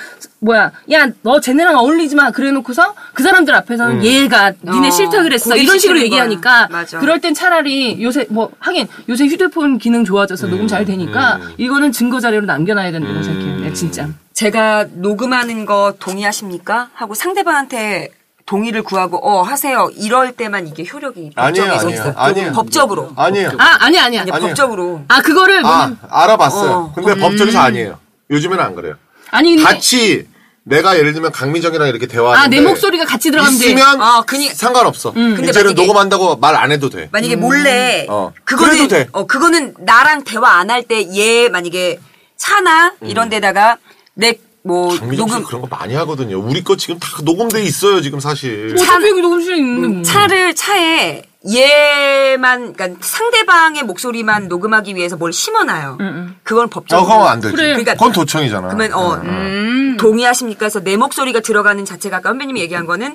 뭐야 0.44 0.72
야 0.92 1.08
너 1.22 1.40
쟤네랑 1.40 1.76
어울리지 1.76 2.16
마 2.16 2.30
그래 2.30 2.50
놓고서 2.52 2.94
그 3.14 3.22
사람들 3.22 3.54
앞에서는 3.54 4.04
얘가 4.04 4.52
니네 4.62 4.88
어, 4.88 4.90
싫다 4.90 5.22
그랬어 5.22 5.56
이런 5.56 5.78
식으로. 5.78 6.00
얘기하니까 6.02 6.68
맞아. 6.70 6.98
그럴 6.98 7.20
땐 7.20 7.32
차라리 7.32 8.02
요새 8.02 8.26
뭐 8.28 8.50
하긴 8.58 8.86
요새 9.08 9.24
휴대폰 9.26 9.78
기능 9.78 10.04
좋아져서 10.04 10.48
녹음 10.48 10.68
잘 10.68 10.84
되니까 10.84 11.40
이거는 11.56 11.92
증거 11.92 12.20
자료로 12.20 12.44
남겨놔야 12.46 12.92
된다고 12.92 13.22
생각해요 13.22 13.60
네, 13.60 13.72
진짜 13.72 14.08
제가 14.34 14.86
녹음하는 14.92 15.64
거 15.64 15.94
동의하십니까? 15.98 16.90
하고 16.92 17.14
상대방한테 17.14 18.08
동의를 18.46 18.82
구하고 18.82 19.16
어 19.26 19.40
하세요. 19.40 19.88
이럴 19.96 20.32
때만 20.32 20.66
이게 20.68 20.84
효력이 20.84 21.30
법정에서 21.34 21.74
아니에요. 21.86 21.94
있어요. 21.94 22.12
아니에요. 22.14 22.52
법적으로. 22.52 23.12
아니에요. 23.16 23.52
아 23.56 23.78
아니 23.80 23.98
아니, 23.98 24.18
아니에요. 24.18 24.38
법적으로. 24.38 25.00
아 25.08 25.22
그거를 25.22 25.64
아, 25.64 25.90
알아봤어요. 26.10 26.70
어. 26.70 26.92
근데 26.94 27.14
법정에서 27.18 27.58
아니에요. 27.60 27.98
요즘에는 28.30 28.62
안 28.62 28.74
그래요. 28.74 28.96
아니 29.30 29.56
근데 29.56 29.62
같이 29.64 30.26
내가 30.66 30.96
예를 30.98 31.12
들면 31.12 31.30
강민정이랑 31.32 31.88
이렇게 31.88 32.06
대화하는데 32.06 32.56
아 32.56 32.60
내 32.60 32.66
목소리가 32.66 33.04
같이 33.04 33.30
들어가면 33.30 33.58
돼 33.58 33.66
있으면 33.66 34.00
아, 34.00 34.22
그니- 34.26 34.52
상관없어. 34.54 35.12
근데 35.12 35.48
이제는 35.50 35.72
만약에- 35.72 35.76
녹음한다고 35.76 36.36
말 36.36 36.54
안 36.56 36.72
해도 36.72 36.88
돼. 36.88 37.08
만약에 37.12 37.36
몰래 37.36 38.06
어. 38.08 38.32
그거는 38.44 38.72
그래도 38.76 38.88
돼. 38.88 39.08
어 39.12 39.26
그거는 39.26 39.74
나랑 39.80 40.24
대화 40.24 40.58
안 40.58 40.70
할 40.70 40.82
때 40.84 41.02
얘 41.14 41.48
만약에 41.50 42.00
차나 42.36 42.94
이런 43.02 43.28
데다가 43.28 43.76
내 44.14 44.38
뭐 44.66 44.96
녹음 44.96 45.44
그런 45.44 45.60
거 45.60 45.66
많이 45.68 45.94
하거든요. 45.94 46.38
우리 46.40 46.64
거 46.64 46.74
지금 46.76 46.98
다 46.98 47.08
녹음돼 47.22 47.62
있어요. 47.62 48.00
지금 48.00 48.18
사실. 48.18 48.74
어차피 48.74 49.10
여기 49.10 49.20
녹음실에 49.20 49.58
있는데 49.58 49.88
뭐. 49.88 50.02
차를 50.02 50.54
차에 50.54 51.22
얘만 51.46 52.72
그러니까 52.72 52.98
상대방의 53.06 53.82
목소리만 53.82 54.48
녹음하기 54.48 54.96
위해서 54.96 55.16
뭘 55.18 55.34
심어놔요. 55.34 55.98
그건 56.42 56.64
어, 56.64 56.68
법적으로. 56.68 57.06
그건 57.06 57.28
안 57.28 57.40
되지. 57.42 57.54
그래. 57.54 57.66
그러니까 57.68 57.92
그건 57.92 58.12
도청이잖아. 58.12 58.68
그러면 58.68 58.94
어 58.94 59.20
응. 59.22 59.96
동의하십니까? 59.98 60.64
해서 60.64 60.80
내 60.80 60.96
목소리가 60.96 61.40
들어가는 61.40 61.84
자체가 61.84 62.16
아까 62.16 62.30
선배님이 62.30 62.60
얘기한 62.62 62.86
거는 62.86 63.14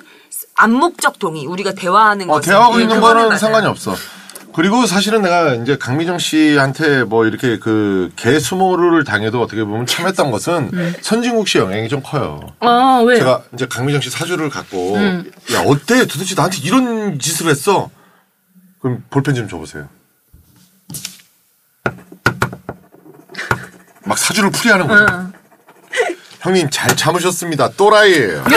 암묵적 0.54 1.18
동의. 1.18 1.46
우리가 1.46 1.72
대화하는 1.72 2.30
어, 2.30 2.34
것은. 2.34 2.48
대화하고 2.52 2.78
예, 2.78 2.82
있는 2.82 3.00
거는. 3.00 3.36
상관이 3.36 3.66
없어. 3.66 3.96
그리고 4.52 4.84
사실은 4.86 5.22
내가 5.22 5.54
이제 5.54 5.76
강미정 5.78 6.18
씨한테 6.18 7.04
뭐 7.04 7.24
이렇게 7.26 7.58
그 7.58 8.10
개수모를 8.16 9.04
당해도 9.04 9.40
어떻게 9.40 9.62
보면 9.64 9.86
참했던 9.86 10.30
것은 10.30 10.94
선진국 11.02 11.46
씨 11.48 11.58
영향이 11.58 11.88
좀 11.88 12.02
커요. 12.02 12.40
아 12.60 13.02
왜? 13.06 13.18
제가 13.18 13.42
이제 13.54 13.66
강미정 13.66 14.00
씨 14.00 14.10
사주를 14.10 14.50
갖고 14.50 14.96
야 14.96 15.62
어때 15.66 16.06
도대체 16.06 16.34
나한테 16.34 16.58
이런 16.58 17.18
짓을 17.18 17.48
했어? 17.48 17.90
그럼 18.80 19.04
볼펜 19.10 19.34
좀 19.34 19.48
줘보세요. 19.48 19.88
막 24.04 24.18
사주를 24.18 24.50
풀이하는 24.50 24.86
거죠. 24.88 25.06
형님 26.40 26.70
잘 26.70 26.96
참으셨습니다. 26.96 27.70
또라이예요. 27.72 28.44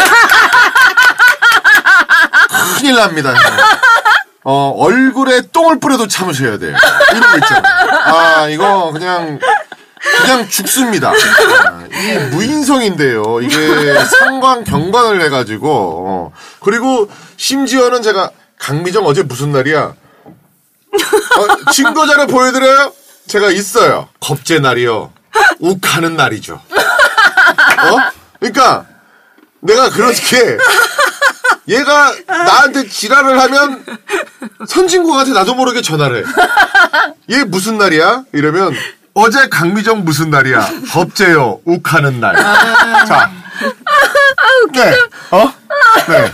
큰일 2.79 2.95
납니다. 2.95 3.33
어, 4.43 4.73
얼굴에 4.77 5.41
똥을 5.53 5.79
뿌려도 5.79 6.07
참으셔야 6.07 6.57
돼요. 6.57 6.75
이런 7.11 7.31
거 7.31 7.37
있잖아요. 7.37 7.89
아, 7.91 8.47
이거 8.49 8.91
그냥, 8.91 9.39
그냥 10.21 10.49
죽습니다. 10.49 11.11
아, 11.11 11.87
이게 11.87 12.19
무인성인데요. 12.25 13.39
이게 13.41 14.05
상관 14.05 14.63
경관을 14.63 15.21
해가지고, 15.21 15.69
어. 16.07 16.31
그리고 16.59 17.09
심지어는 17.37 18.01
제가, 18.01 18.31
강미정 18.59 19.05
어제 19.05 19.23
무슨 19.23 19.51
날이야? 19.51 19.79
어, 19.83 21.71
증거 21.71 22.05
자료 22.05 22.27
보여드려요? 22.27 22.93
제가 23.27 23.49
있어요. 23.51 24.09
겁제 24.19 24.59
날이요. 24.59 25.11
욱하는 25.59 26.15
날이죠. 26.17 26.55
어? 26.55 27.97
그러니까, 28.39 28.85
내가 29.61 29.89
그렇게, 29.89 30.57
얘가 31.67 32.11
나한테 32.27 32.87
지랄을 32.87 33.39
하면 33.39 33.85
선진국한테 34.67 35.31
나도 35.33 35.55
모르게 35.55 35.81
전화를 35.81 36.25
해. 36.25 36.29
얘 37.31 37.43
무슨 37.43 37.77
날이야? 37.77 38.23
이러면 38.33 38.73
어제 39.13 39.47
강미정 39.47 40.03
무슨 40.03 40.29
날이야? 40.29 40.67
법제요. 40.91 41.61
욱하는 41.65 42.19
날. 42.19 42.35
자. 43.05 43.31
네. 44.73 44.97
어? 45.31 45.53
네. 46.07 46.33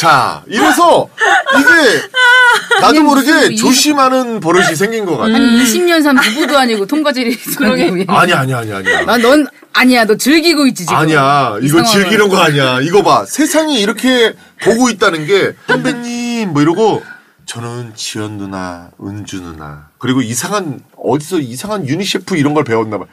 자, 0.00 0.42
이래서 0.46 1.10
이게 1.58 2.80
나도 2.80 3.02
모르게 3.02 3.54
조심하는 3.54 4.40
버릇이 4.40 4.74
생긴 4.74 5.04
것 5.04 5.18
같아. 5.18 5.34
한 5.34 5.42
20년 5.58 6.02
산 6.02 6.16
부부도 6.16 6.56
아니고 6.58 6.86
통과질이 6.86 7.36
그러게. 7.58 8.06
아니, 8.08 8.32
아니, 8.32 8.54
아니, 8.54 8.72
아니야. 8.72 9.00
아, 9.06 9.18
넌 9.18 9.46
아니야. 9.74 10.06
너 10.06 10.16
즐기고 10.16 10.66
있지 10.68 10.84
지금. 10.86 10.94
아니야. 10.96 11.56
이 11.60 11.66
이거 11.66 11.82
상황을. 11.84 11.90
즐기는 11.92 12.28
거 12.30 12.38
아니야. 12.38 12.80
이거 12.80 13.02
봐. 13.02 13.26
세상이 13.26 13.78
이렇게 13.78 14.34
보고 14.62 14.88
있다는 14.88 15.26
게 15.26 15.52
선배님 15.68 16.54
뭐 16.54 16.62
이러고 16.62 17.02
저는 17.44 17.92
지연 17.94 18.38
누나, 18.38 18.88
은주 19.04 19.42
누나 19.42 19.88
그리고 19.98 20.22
이상한 20.22 20.80
어디서 20.96 21.40
이상한 21.40 21.86
유니셰프 21.86 22.36
이런 22.38 22.54
걸 22.54 22.64
배웠나 22.64 22.96
봐. 22.98 23.04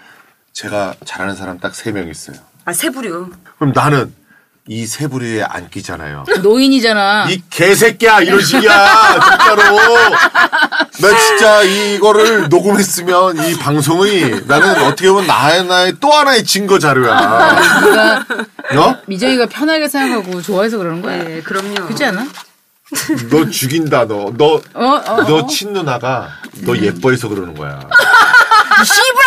제가 0.53 0.96
잘하는 1.03 1.36
사람 1.36 1.60
딱 1.60 1.74
세 1.75 1.91
명 1.91 2.08
있어요. 2.08 2.38
아 2.63 2.72
세 2.72 2.89
부류. 2.91 3.29
그럼 3.60 3.74
나는 3.75 4.13
이세 4.68 5.08
부류에 5.08 5.44
안 5.44 5.70
끼잖아요. 5.70 6.26
노인이잖아. 6.44 7.28
이 7.30 7.42
개새끼야 7.50 8.22
이런 8.22 8.42
식이야 8.44 9.20
진짜로 9.22 9.78
나 11.00 11.18
진짜 11.18 11.62
이거를 11.62 12.50
녹음했으면 12.50 13.38
이 13.48 13.58
방송이 13.58 14.42
나는 14.46 14.84
어떻게 14.84 15.10
보면 15.10 15.28
나의 15.28 15.66
나의 15.66 15.94
또 16.02 16.12
하나의 16.12 16.44
증거 16.44 16.80
자료야 16.80 18.36
어? 18.76 18.96
미정이가 19.08 19.46
편하게 19.46 19.88
생각하고 19.88 20.42
좋아해서 20.42 20.78
그러는 20.78 21.02
거야. 21.02 21.24
네, 21.24 21.42
그럼요. 21.42 21.86
그렇지 21.86 22.04
않아? 22.06 22.28
너 23.30 23.50
죽인다 23.50 24.06
너 24.08 24.32
너너 24.38 24.62
어, 24.74 24.86
어. 25.06 25.22
어. 25.22 25.48
친누나가 25.48 26.30
너 26.62 26.76
예뻐해서 26.78 27.28
그러는 27.28 27.54
거야 27.54 27.80
씨부 28.82 29.20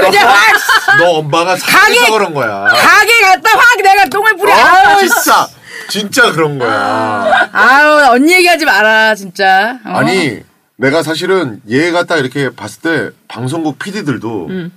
그냥 0.00 0.28
확 0.28 0.98
너 0.98 1.10
엄마가 1.18 1.56
사랑해서 1.56 2.12
그런 2.12 2.34
거야 2.34 2.66
가게 2.66 3.20
갔다 3.22 3.50
확 3.58 3.76
내가 3.82 4.04
똥을 4.06 4.36
뿌려. 4.36 4.52
아 4.54 4.90
아우, 4.92 4.98
진짜 5.00 5.48
진짜 5.90 6.32
그런 6.32 6.58
거야 6.58 7.48
아우 7.52 8.12
언니 8.14 8.32
얘기하지 8.34 8.64
마라 8.64 9.14
진짜. 9.14 9.78
어? 9.84 9.90
아니 9.98 10.42
내가 10.76 11.02
사실은 11.02 11.60
얘가 11.68 12.04
딱 12.04 12.16
이렇게 12.18 12.50
봤을 12.54 12.80
때 12.82 13.16
방송국 13.28 13.78
PD들도 13.78 14.46
음. 14.48 14.72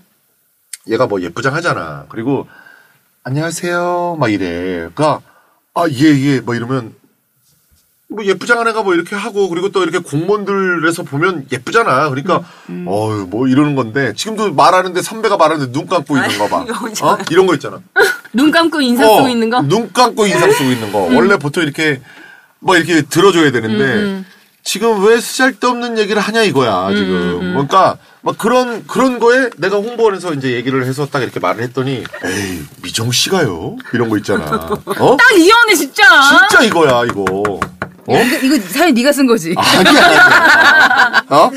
얘가 0.88 1.08
뭐 1.08 1.22
예쁘장 1.22 1.54
하잖아. 1.56 2.06
그리고 2.10 2.48
안녕하세요 3.24 4.18
막 4.20 4.32
이래. 4.32 4.90
그러니까 4.94 5.22
아예예 5.74 6.40
뭐 6.42 6.56
이러면 6.56 6.94
뭐 8.12 8.26
예쁘장한 8.26 8.68
애가 8.68 8.84
뭐 8.84 8.94
이렇게 8.94 9.16
하고 9.16 9.48
그리고 9.48 9.70
또 9.70 9.84
이렇게 9.84 10.00
공무원들에서 10.00 11.04
보면 11.04 11.48
예쁘잖아. 11.50 12.10
그러니까 12.10 12.44
음, 12.70 12.86
어유 12.86 13.28
뭐 13.30 13.48
이러는 13.48 13.74
건데 13.76 14.14
지금도 14.14 14.54
말하는데 14.54 15.02
선배가 15.02 15.38
말하는데 15.38 15.72
눈 15.72 15.88
감고 15.88 16.18
있는 16.18 16.38
거 16.38 16.48
봐. 16.50 16.66
어? 17.04 17.18
이런 17.30 17.48
거 17.48 17.54
있잖아. 17.54 17.80
눈 18.34 18.52
감고 18.52 18.82
인사 18.82 19.10
어, 19.10 19.16
쓰고 19.16 19.30
있는 19.30 19.50
거? 19.50 19.62
눈 19.62 19.94
감고 19.94 20.28
인상 20.28 20.52
쓰고 20.52 20.72
있는 20.72 20.92
거. 20.92 21.08
음. 21.08 21.16
원래 21.16 21.38
보통 21.38 21.64
이렇게 21.64 22.02
뭐 22.60 22.76
이렇게 22.76 23.02
들어줘야 23.04 23.50
되는데 23.52 24.26
지금 24.62 25.06
왜 25.06 25.20
쓰잘데없는 25.20 25.98
얘기를 25.98 26.22
하냐 26.22 26.44
이거야 26.44 26.90
음, 26.90 26.96
지금. 26.96 27.40
그러니까 27.54 27.98
막 28.22 28.38
그런 28.38 28.86
그런 28.88 29.20
거에 29.20 29.50
내가 29.58 29.78
홍보원에서 29.78 30.34
이제 30.34 30.52
얘기를 30.52 30.86
해서 30.86 31.08
딱 31.10 31.24
이렇게 31.24 31.40
말을 31.40 31.64
했더니 31.64 32.04
에이 32.26 32.62
미정 32.84 33.10
씨가요 33.14 33.78
이런 33.94 34.10
거 34.10 34.18
있잖아. 34.18 34.44
어? 35.00 35.16
딱 35.18 35.32
이혼해 35.38 35.76
진짜. 35.76 36.04
진짜 36.50 36.62
이거야 36.66 37.06
이거. 37.06 37.62
어? 38.08 38.16
이거, 38.18 38.38
이거 38.56 38.60
사연 38.68 38.94
네가 38.94 39.12
쓴 39.12 39.28
거지. 39.28 39.54
아니야, 39.58 40.06
아니야. 40.06 41.26
어? 41.30 41.52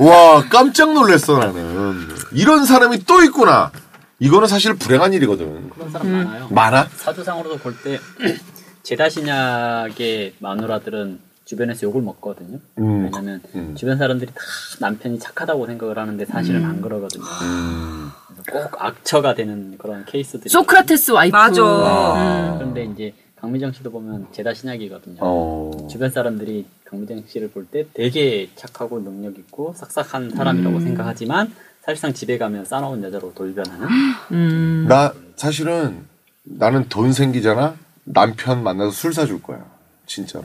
와, 0.00 0.44
깜짝 0.48 0.92
놀랐어, 0.92 1.38
나는. 1.38 2.08
이런 2.32 2.64
사람이 2.64 3.04
또 3.04 3.22
있구나. 3.22 3.70
이거는 4.18 4.48
사실 4.48 4.74
불행한 4.74 5.12
일이거든. 5.12 5.70
그런 5.70 5.90
사람 5.90 6.10
많아요. 6.10 6.48
많아? 6.50 6.88
사주상으로도 6.96 7.58
볼 7.58 7.74
때 7.84 7.98
제다신약의 8.82 10.34
마누라들은 10.38 11.18
주변에서 11.44 11.86
욕을 11.86 12.02
먹거든요. 12.02 12.58
음. 12.78 13.04
왜냐면 13.04 13.40
음. 13.54 13.74
주변 13.76 13.98
사람들이 13.98 14.30
다 14.34 14.40
남편이 14.80 15.18
착하다고 15.18 15.66
생각을 15.66 15.98
하는데 15.98 16.24
사실은 16.24 16.64
안 16.64 16.80
그러거든요. 16.80 17.24
음. 17.42 18.10
꼭 18.50 18.70
악처가 18.78 19.34
되는 19.34 19.76
그런 19.78 20.04
케이스들이. 20.06 20.48
소크라테스 20.48 21.10
와이프. 21.12 21.36
맞아. 21.36 21.62
아. 21.62 22.54
그런데 22.58 22.84
이제 22.84 23.12
강미정 23.40 23.72
씨도 23.72 23.90
보면 23.90 24.28
제다 24.32 24.54
신약이거든요. 24.54 25.18
어. 25.20 25.86
주변 25.90 26.10
사람들이 26.10 26.66
강미정 26.84 27.24
씨를 27.26 27.50
볼 27.50 27.66
때 27.70 27.86
되게 27.92 28.48
착하고 28.56 29.00
능력 29.00 29.38
있고 29.38 29.74
싹싹한 29.76 30.30
사람이라고 30.30 30.80
생각하지만 30.80 31.52
사실상 31.82 32.12
집에 32.14 32.38
가면 32.38 32.64
싸나운 32.64 33.02
여자로 33.02 33.32
돌변하는 33.34 33.88
음. 34.32 34.86
나, 34.88 35.12
사실은, 35.36 36.04
나는 36.44 36.88
돈 36.88 37.12
생기잖아? 37.12 37.76
남편 38.04 38.62
만나서 38.62 38.90
술 38.90 39.12
사줄 39.12 39.42
거야. 39.42 39.64
진짜로. 40.06 40.44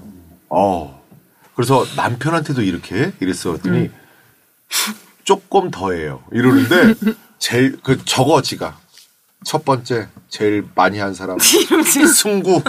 어. 0.49 1.01
그래서 1.55 1.83
남편한테도 1.95 2.61
이렇게 2.63 3.13
이랬어. 3.19 3.51
그랬더니 3.51 3.89
조금 5.23 5.69
더해요. 5.71 6.23
이러는데 6.31 6.95
제일 7.39 7.79
그 7.81 8.03
적어 8.05 8.41
지가 8.41 8.79
첫 9.43 9.65
번째 9.65 10.07
제일 10.29 10.65
많이 10.75 10.99
한 10.99 11.13
사람 11.13 11.37
승구 11.41 12.61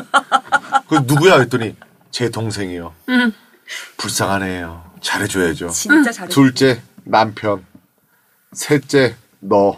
그 0.89 0.95
누구야 1.05 1.39
했더니 1.41 1.77
제 2.11 2.29
동생이요. 2.31 2.93
불쌍하네요. 3.97 4.85
잘해줘야죠. 5.01 5.69
진짜 5.71 6.13
잘해. 6.13 6.29
둘째 6.29 6.83
남편, 7.05 7.65
셋째 8.53 9.17
너. 9.41 9.77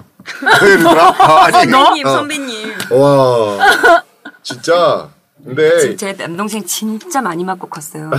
이러더라. 0.63 1.15
아, 1.19 1.45
아니, 1.45 1.71
선배님, 1.71 2.07
어. 2.07 2.11
선배님. 2.11 2.75
와 2.91 4.03
진짜 4.43 5.11
근데 5.45 5.97
제 5.97 6.13
남동생 6.15 6.65
진짜 6.65 7.21
많이 7.21 7.45
맞고 7.45 7.69
컸어요. 7.69 8.11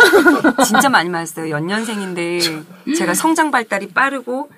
진짜 0.66 0.88
많이 0.88 1.08
맞았어요. 1.08 1.50
연년생인데 1.50 2.40
제가 2.96 3.14
성장 3.14 3.50
발달이 3.50 3.88
빠르고 3.90 4.50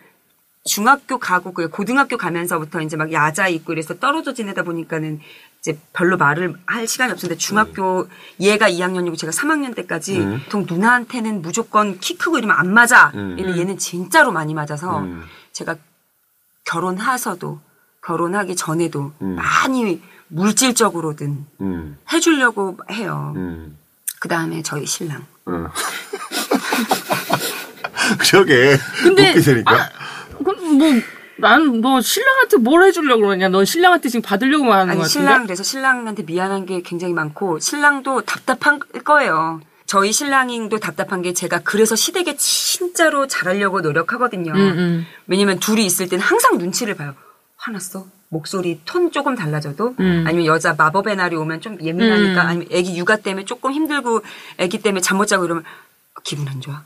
중학교 0.76 1.18
가고 1.18 1.52
그 1.52 1.68
고등학교 1.68 2.16
가면서부터 2.16 2.80
이제 2.82 2.96
막 2.96 3.12
야자 3.12 3.49
있고 3.49 3.73
이래서 3.73 3.94
떨어져 3.94 4.35
지내다 4.35 4.62
보니까는 4.64 5.20
이제 5.61 5.78
별로 5.92 6.16
말을 6.16 6.54
할 6.66 6.87
시간이 6.87 7.12
없었는데 7.12 7.38
중학교 7.38 8.08
얘가 8.40 8.68
2학년이고 8.68 9.16
제가 9.16 9.32
3학년 9.32 9.75
때까지 9.75 10.18
음. 10.20 10.40
보통 10.44 10.66
누나한테는 10.68 11.40
무조건 11.42 11.99
키 12.00 12.16
크고 12.18 12.38
이러면 12.38 12.56
안 12.58 12.73
맞아. 12.75 13.12
음. 13.14 13.37
근데 13.37 13.58
얘는 13.58 13.78
진짜로 13.78 14.32
많이 14.32 14.54
맞아서 14.54 15.00
음. 15.00 15.25
제가 15.52 15.76
결혼해서도 16.64 17.61
결혼하기 18.04 18.56
전에도 18.56 19.12
음. 19.23 19.37
많이 19.37 20.02
물질적으로든 20.28 21.46
음, 21.61 21.99
해주려고 22.12 22.76
해요. 22.90 23.32
음, 23.37 23.78
그 24.20 24.28
다음에 24.28 24.62
저희 24.62 24.85
신랑. 24.87 25.25
음. 25.49 25.68
그러게 28.18 28.76
근데- 29.02 29.30
웃게 29.30 29.40
되니까 29.40 29.88
그럼 30.54 30.78
뭐, 30.78 30.88
난 31.38 31.66
뭐 31.80 32.00
신랑한테 32.00 32.56
뭘 32.58 32.84
해주려고 32.84 33.22
그러냐? 33.22 33.48
넌 33.48 33.64
신랑한테 33.64 34.08
지금 34.08 34.22
받으려고만 34.22 34.72
하는 34.80 34.90
아니 34.92 34.98
거 34.98 35.02
같은데? 35.02 35.20
신랑 35.26 35.42
그래서 35.44 35.62
신랑한테 35.62 36.22
미안한 36.22 36.64
게 36.66 36.80
굉장히 36.82 37.12
많고 37.12 37.58
신랑도 37.58 38.22
답답한 38.22 38.80
거예요. 39.04 39.60
저희 39.86 40.12
신랑도 40.12 40.78
답답한 40.78 41.22
게 41.22 41.32
제가 41.32 41.60
그래서 41.62 41.94
시댁에 41.94 42.36
진짜로 42.36 43.26
잘하려고 43.28 43.80
노력하거든요. 43.82 44.52
음, 44.52 44.58
음. 44.58 45.06
왜냐면 45.26 45.58
둘이 45.60 45.84
있을 45.86 46.08
때는 46.08 46.24
항상 46.24 46.58
눈치를 46.58 46.94
봐요. 46.96 47.14
화났어? 47.56 48.06
목소리 48.28 48.80
톤 48.84 49.12
조금 49.12 49.36
달라져도 49.36 49.94
음. 50.00 50.24
아니면 50.26 50.46
여자 50.46 50.74
마법의 50.74 51.14
날이 51.16 51.36
오면 51.36 51.60
좀 51.60 51.78
예민하니까 51.80 52.42
음. 52.42 52.46
아니면 52.48 52.68
애기 52.72 52.96
육아 52.98 53.16
때문에 53.18 53.44
조금 53.44 53.72
힘들고 53.72 54.22
애기 54.58 54.82
때문에 54.82 55.00
잠 55.00 55.16
못 55.18 55.26
자고 55.26 55.44
이러면 55.44 55.62
기분 56.24 56.48
안 56.48 56.60
좋아? 56.60 56.82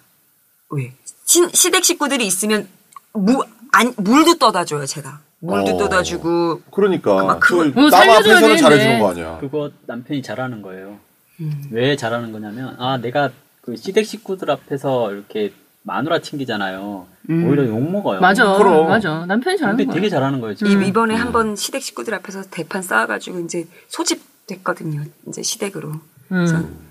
왜? 0.71 0.93
신- 1.25 1.49
시댁 1.55 1.85
식구들이 1.85 2.27
있으면 2.27 2.69
무, 3.13 3.43
안, 3.73 3.93
물도 3.97 4.39
떠다 4.39 4.65
줘요, 4.65 4.87
제가. 4.87 5.21
물도 5.41 5.75
어. 5.75 5.79
떠다 5.79 6.03
주고 6.03 6.61
그러니까 6.71 7.25
막 7.25 7.41
그걸- 7.41 7.73
그 7.73 7.81
어, 7.81 7.83
남 7.85 7.91
살려줘야 7.91 8.17
앞에서는 8.19 8.41
되는데. 8.43 8.63
잘해주는 8.63 8.99
거 9.01 9.11
아니야 9.11 9.39
그거 9.41 9.71
남편이 9.87 10.23
잘하는 10.23 10.61
거예요. 10.61 10.99
음. 11.41 11.63
왜 11.71 11.97
잘하는 11.97 12.31
거냐면 12.33 12.77
아 12.79 12.99
내가 12.99 13.31
그 13.63 13.75
시댁 13.75 14.05
식구들 14.05 14.51
앞에서 14.51 15.13
이렇게 15.13 15.55
마누라 15.83 16.19
챙기잖아요. 16.21 17.07
오히려 17.31 17.67
욕 17.69 17.81
먹어요. 17.91 18.21
맞아. 18.21 18.53
그럼. 18.59 18.87
맞아. 18.89 19.25
남편이 19.25 19.57
잘하는 19.57 19.79
근데 19.79 19.87
거야. 19.87 19.95
되게 19.95 20.11
잘하는 20.11 20.41
거예요. 20.43 20.53
이, 20.53 20.57
지금. 20.57 20.83
이번에 20.83 21.15
한번 21.15 21.57
시댁 21.57 21.81
식구들 21.83 22.13
앞에서 22.17 22.43
대판 22.51 22.83
쌓아가지고 22.83 23.41
이제 23.41 23.67
소집됐거든요. 23.89 25.05
이제 25.29 25.43
시댁으로. 25.43 25.93
그래서 26.29 26.57
음. 26.59 26.90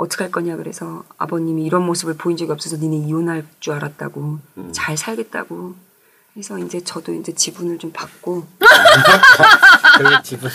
어떡할 0.00 0.30
거냐 0.30 0.56
그래서 0.56 1.04
아버님이 1.18 1.64
이런 1.64 1.82
모습을 1.84 2.14
보인 2.14 2.36
적이 2.36 2.52
없어서 2.52 2.76
니네 2.76 3.06
이혼할 3.08 3.44
줄 3.60 3.74
알았다고 3.74 4.38
잘 4.72 4.96
살겠다고 4.96 5.74
해서 6.36 6.58
이제 6.58 6.82
저도 6.82 7.12
이제 7.14 7.32
지분을 7.34 7.78
좀 7.78 7.90
받고 7.92 8.46
그 9.98 10.22
집은 10.22 10.48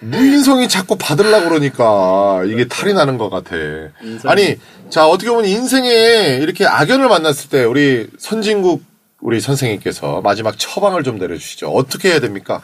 무인성이 0.00 0.68
자꾸 0.68 0.96
받으려고 0.96 1.48
그러니까 1.50 2.42
이게 2.46 2.66
탈이 2.66 2.94
나는 2.94 3.18
것 3.18 3.28
같아. 3.28 3.54
인성이- 4.02 4.28
아니, 4.30 4.56
자, 4.88 5.06
어떻게 5.06 5.30
보면 5.30 5.44
인생에 5.44 6.38
이렇게 6.40 6.64
악연을 6.66 7.08
만났을 7.08 7.50
때 7.50 7.64
우리 7.64 8.08
선진국 8.18 8.82
우리 9.20 9.40
선생님께서 9.40 10.22
마지막 10.22 10.58
처방을 10.58 11.02
좀 11.04 11.18
내려주시죠. 11.18 11.68
어떻게 11.68 12.10
해야 12.12 12.20
됩니까? 12.20 12.62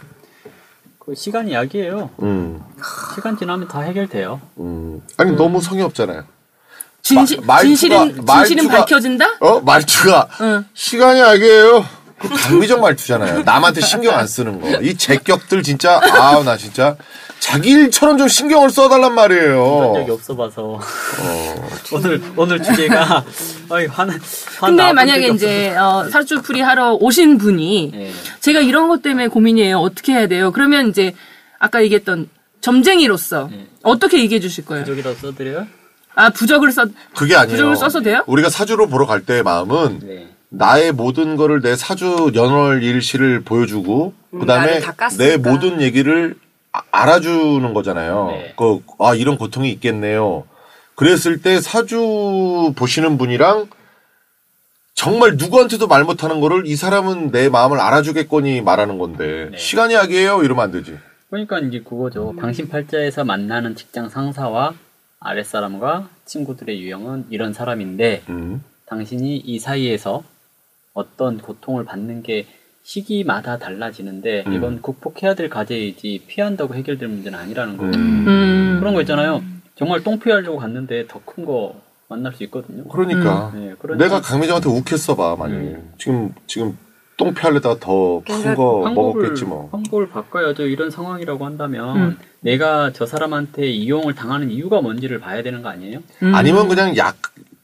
그 1.06 1.14
시간이 1.14 1.52
약이에요. 1.52 2.10
음, 2.22 2.60
시간 3.14 3.38
지나면 3.38 3.68
다 3.68 3.80
해결돼요. 3.80 4.40
음. 4.58 5.00
아니, 5.16 5.36
너무 5.36 5.60
성의 5.60 5.84
없잖아요. 5.84 6.24
진실, 7.00 7.40
마- 7.42 7.58
말투가- 7.58 7.62
진실은, 7.62 8.14
진실은 8.26 8.64
말투가- 8.64 8.70
밝혀진다? 8.70 9.24
어? 9.40 9.60
말투가. 9.60 10.28
응. 10.40 10.64
시간이 10.74 11.22
악이에요. 11.22 11.86
그 12.18 12.28
강미정 12.28 12.80
말투잖아요. 12.80 13.42
남한테 13.44 13.82
신경 13.82 14.16
안 14.16 14.26
쓰는 14.26 14.60
거. 14.60 14.68
이 14.82 14.96
제격들 14.96 15.62
진짜, 15.62 16.00
아우, 16.18 16.42
나 16.42 16.56
진짜. 16.56 16.96
자기 17.38 17.70
일처럼 17.70 18.18
좀 18.18 18.28
신경을 18.28 18.70
써달란 18.70 19.14
본 19.14 19.28
적이 19.28 19.34
말이에요. 19.36 20.04
없어봐서 20.14 20.80
오늘 21.92 22.20
오늘 22.36 22.62
주제가 22.62 23.24
아이 23.70 23.86
화는 23.86 24.18
화 24.58 24.66
근데 24.66 24.92
만약에 24.92 25.28
이제, 25.28 25.76
어, 25.76 26.08
살주풀이 26.10 26.60
하러 26.60 26.94
오신 26.94 27.38
분이. 27.38 27.92
예. 27.94 28.10
제가 28.40 28.60
이런 28.60 28.88
것 28.88 29.02
때문에 29.02 29.28
고민이에요. 29.28 29.78
어떻게 29.78 30.12
해야 30.12 30.26
돼요? 30.26 30.50
그러면 30.50 30.88
이제, 30.88 31.14
아까 31.58 31.82
얘기했던 31.84 32.28
점쟁이로서, 32.60 33.48
네. 33.50 33.66
어떻게 33.82 34.18
얘기해 34.20 34.40
주실 34.40 34.64
거예요? 34.64 34.84
부적이라도 34.84 35.16
써드려요? 35.20 35.66
아, 36.16 36.30
부적을 36.30 36.72
써, 36.72 36.86
그게 37.14 37.36
아니에요. 37.36 37.50
부적을 37.56 37.76
써서 37.76 38.00
돼요? 38.00 38.24
우리가 38.26 38.48
사주로 38.50 38.88
보러 38.88 39.06
갈 39.06 39.20
때의 39.20 39.42
마음은 39.42 40.00
네. 40.02 40.26
나의 40.48 40.92
모든 40.92 41.36
거를 41.36 41.60
내 41.60 41.76
사주 41.76 42.32
연월 42.34 42.82
일시를 42.82 43.42
보여주고 43.42 44.14
음, 44.30 44.38
그다음에. 44.40 44.80
내 45.18 45.36
모든 45.36 45.80
얘기를 45.82 46.34
아- 46.76 46.82
알아주는 46.90 47.72
거잖아요. 47.74 48.26
네. 48.30 48.54
그, 48.56 48.80
아, 48.98 49.14
이런 49.14 49.38
고통이 49.38 49.70
있겠네요. 49.72 50.44
그랬을 50.94 51.40
때 51.42 51.60
사주 51.60 52.72
보시는 52.76 53.18
분이랑 53.18 53.68
정말 54.94 55.36
누구한테도 55.36 55.86
말 55.88 56.04
못하는 56.04 56.40
거를 56.40 56.66
이 56.66 56.74
사람은 56.74 57.30
내 57.30 57.48
마음을 57.50 57.78
알아주겠거니 57.80 58.62
말하는 58.62 58.96
건데 58.98 59.48
네. 59.50 59.58
시간이 59.58 59.92
약이에요 59.92 60.42
이러면 60.42 60.64
안 60.64 60.70
되지. 60.70 60.98
그러니까 61.28 61.58
이제 61.58 61.80
그거죠. 61.80 62.30
음. 62.30 62.36
당신 62.36 62.68
팔자에서 62.68 63.24
만나는 63.24 63.76
직장 63.76 64.08
상사와 64.08 64.72
아랫사람과 65.20 66.08
친구들의 66.24 66.80
유형은 66.80 67.26
이런 67.30 67.52
사람인데 67.52 68.22
음. 68.30 68.64
당신이 68.86 69.36
이 69.36 69.58
사이에서 69.58 70.22
어떤 70.94 71.38
고통을 71.38 71.84
받는 71.84 72.22
게 72.22 72.46
시기마다 73.06 73.58
달라지는데 73.58 74.44
음. 74.46 74.52
이건 74.52 74.80
극복해야 74.80 75.34
될 75.34 75.50
과제이지 75.50 76.22
피한다고 76.28 76.74
해결될 76.76 77.08
문제는 77.08 77.36
아니라는 77.36 77.76
거예요. 77.76 77.92
음. 77.94 78.24
음. 78.28 78.76
그런 78.78 78.94
거 78.94 79.00
있잖아요. 79.00 79.42
정말 79.74 80.04
똥 80.04 80.20
피하려고 80.20 80.56
갔는데 80.58 81.06
더 81.08 81.20
큰 81.24 81.44
거 81.44 81.74
만날 82.08 82.32
수 82.32 82.44
있거든요. 82.44 82.84
그러니까 82.84 83.50
네, 83.52 83.74
그러니까 83.80 84.04
내가 84.04 84.20
강미정한테 84.20 84.68
욱했어봐 84.68 85.34
만약에 85.36 85.60
음. 85.60 85.92
지금 85.98 86.32
지금 86.46 86.78
똥 87.16 87.34
피하려다가 87.34 87.80
더 87.80 88.22
큰 88.24 88.54
거 88.54 88.88
먹었겠지 88.94 89.44
뭐. 89.46 89.68
방법을 89.70 90.08
바꿔야죠. 90.10 90.66
이런 90.66 90.88
상황이라고 90.92 91.44
한다면 91.44 91.96
음. 91.96 92.18
내가 92.40 92.92
저 92.92 93.04
사람한테 93.04 93.66
이용을 93.66 94.14
당하는 94.14 94.48
이유가 94.52 94.80
뭔지를 94.80 95.18
봐야 95.18 95.42
되는 95.42 95.60
거 95.62 95.68
아니에요? 95.70 95.98
음. 96.22 96.32
아니면 96.36 96.68
그냥 96.68 96.96
약 96.96 97.16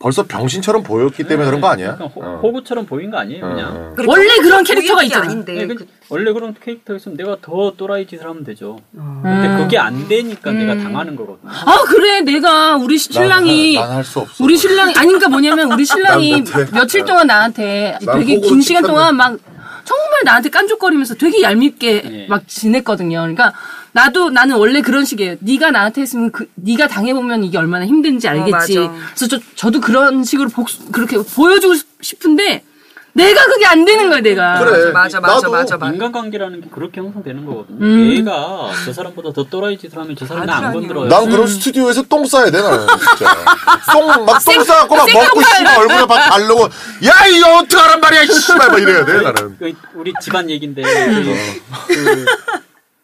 벌써 0.02 0.24
병신처럼 0.24 0.82
보였기 0.82 1.22
때문에 1.24 1.46
그런 1.46 1.60
거 1.60 1.68
아니야? 1.68 1.90
약간 1.90 2.08
호, 2.08 2.20
어. 2.24 2.40
호구처럼 2.42 2.86
보인 2.86 3.12
거 3.12 3.18
아니에요, 3.18 3.46
어, 3.46 3.48
그냥. 3.50 3.68
어. 3.70 3.92
그리고 3.96 4.10
원래 4.12 4.24
그렇게 4.26 4.42
그런 4.42 4.64
캐릭터가 4.64 5.02
있잖아. 5.04 5.24
아닌데 5.26 5.52
네, 5.54 5.66
그- 5.68 5.74
그- 5.76 5.86
원래 6.08 6.32
그런 6.32 6.54
캐릭터 6.60 6.96
있으면 6.96 7.16
내가 7.16 7.36
더 7.40 7.72
또라이 7.76 8.06
짓을 8.08 8.26
하면 8.28 8.42
되죠. 8.42 8.80
어. 8.98 9.20
근데 9.22 9.46
음. 9.48 9.58
그게 9.58 9.78
안 9.78 10.08
되니까 10.08 10.50
내가 10.50 10.74
당하는 10.76 11.14
거거든요. 11.14 11.50
아, 11.52 11.84
그래. 11.86 12.20
내가 12.22 12.76
우리 12.76 12.98
신랑이, 12.98 13.74
난 13.76 13.90
할 13.92 14.04
수 14.04 14.18
없어. 14.18 14.42
우리 14.42 14.56
신랑이, 14.56 14.92
아니, 14.96 15.06
그러니까 15.06 15.28
뭐냐면, 15.28 15.70
우리 15.72 15.84
신랑이 15.84 16.30
난 16.30 16.40
못해. 16.40 16.66
며칠 16.72 17.04
동안 17.04 17.26
나한테 17.28 17.96
난 18.04 18.18
되게 18.18 18.34
호구로 18.34 18.48
긴 18.50 18.60
시간. 18.60 18.82
동안 18.82 19.16
막, 19.16 19.38
정말 19.84 20.20
나한테 20.24 20.50
깐족거리면서 20.50 21.14
되게 21.14 21.42
얄밉게 21.42 22.02
네. 22.02 22.26
막 22.28 22.46
지냈거든요. 22.46 23.18
그러니까, 23.18 23.52
나도, 23.92 24.30
나는 24.30 24.56
원래 24.56 24.80
그런 24.80 25.04
식이에요. 25.04 25.36
네가 25.40 25.70
나한테 25.70 26.00
했으면 26.02 26.32
그, 26.32 26.48
네가 26.54 26.88
당해 26.88 27.12
보면 27.14 27.44
이게 27.44 27.58
얼마나 27.58 27.86
힘든지 27.86 28.28
알겠지. 28.28 28.78
맞아. 28.78 28.94
그래서 29.14 29.26
저, 29.28 29.38
저도 29.54 29.80
그런 29.80 30.24
식으로 30.24 30.48
복수, 30.48 30.90
그렇게 30.92 31.18
보여주고 31.18 31.74
싶은데, 32.00 32.64
내가 33.14 33.44
그게 33.44 33.66
안 33.66 33.84
되는 33.84 34.08
거야, 34.08 34.20
내가. 34.20 34.58
그래. 34.64 34.90
맞아 34.90 35.20
맞아 35.20 35.48
맞아 35.48 35.76
맞아. 35.76 35.92
인간관계라는 35.92 36.62
게 36.62 36.68
그렇게 36.70 37.00
형성되는 37.00 37.44
거거든요. 37.44 37.78
음. 37.84 38.12
얘가 38.16 38.70
저 38.86 38.92
사람보다 38.92 39.32
더 39.32 39.44
또라이 39.44 39.76
짓을 39.76 39.98
하면 39.98 40.16
저 40.16 40.24
사람이 40.24 40.46
나 40.46 40.56
안. 40.56 40.72
건드려요. 40.72 41.08
난 41.08 41.28
그럼 41.28 41.46
스튜디오에서 41.46 42.02
똥 42.04 42.24
싸야 42.24 42.50
돼 42.50 42.62
나는 42.62 42.86
진짜. 42.86 43.34
똥막똥 43.92 44.64
싸갖고 44.64 44.96
막 44.96 45.06
먹고 45.12 45.42
씨발 45.42 45.78
얼굴에 45.80 45.98
막 45.98 46.08
바르고 46.08 46.62
야 47.04 47.26
이거 47.30 47.58
어떡하란 47.58 48.00
말이야 48.00 48.24
씨발 48.26 48.68
막 48.68 48.78
이래야 48.80 49.04
돼 49.04 49.20
나는. 49.20 49.56
그 49.58 49.72
우리 49.94 50.12
집안 50.22 50.48
얘긴데 50.48 50.82
그, 50.82 51.34
그 51.88 52.24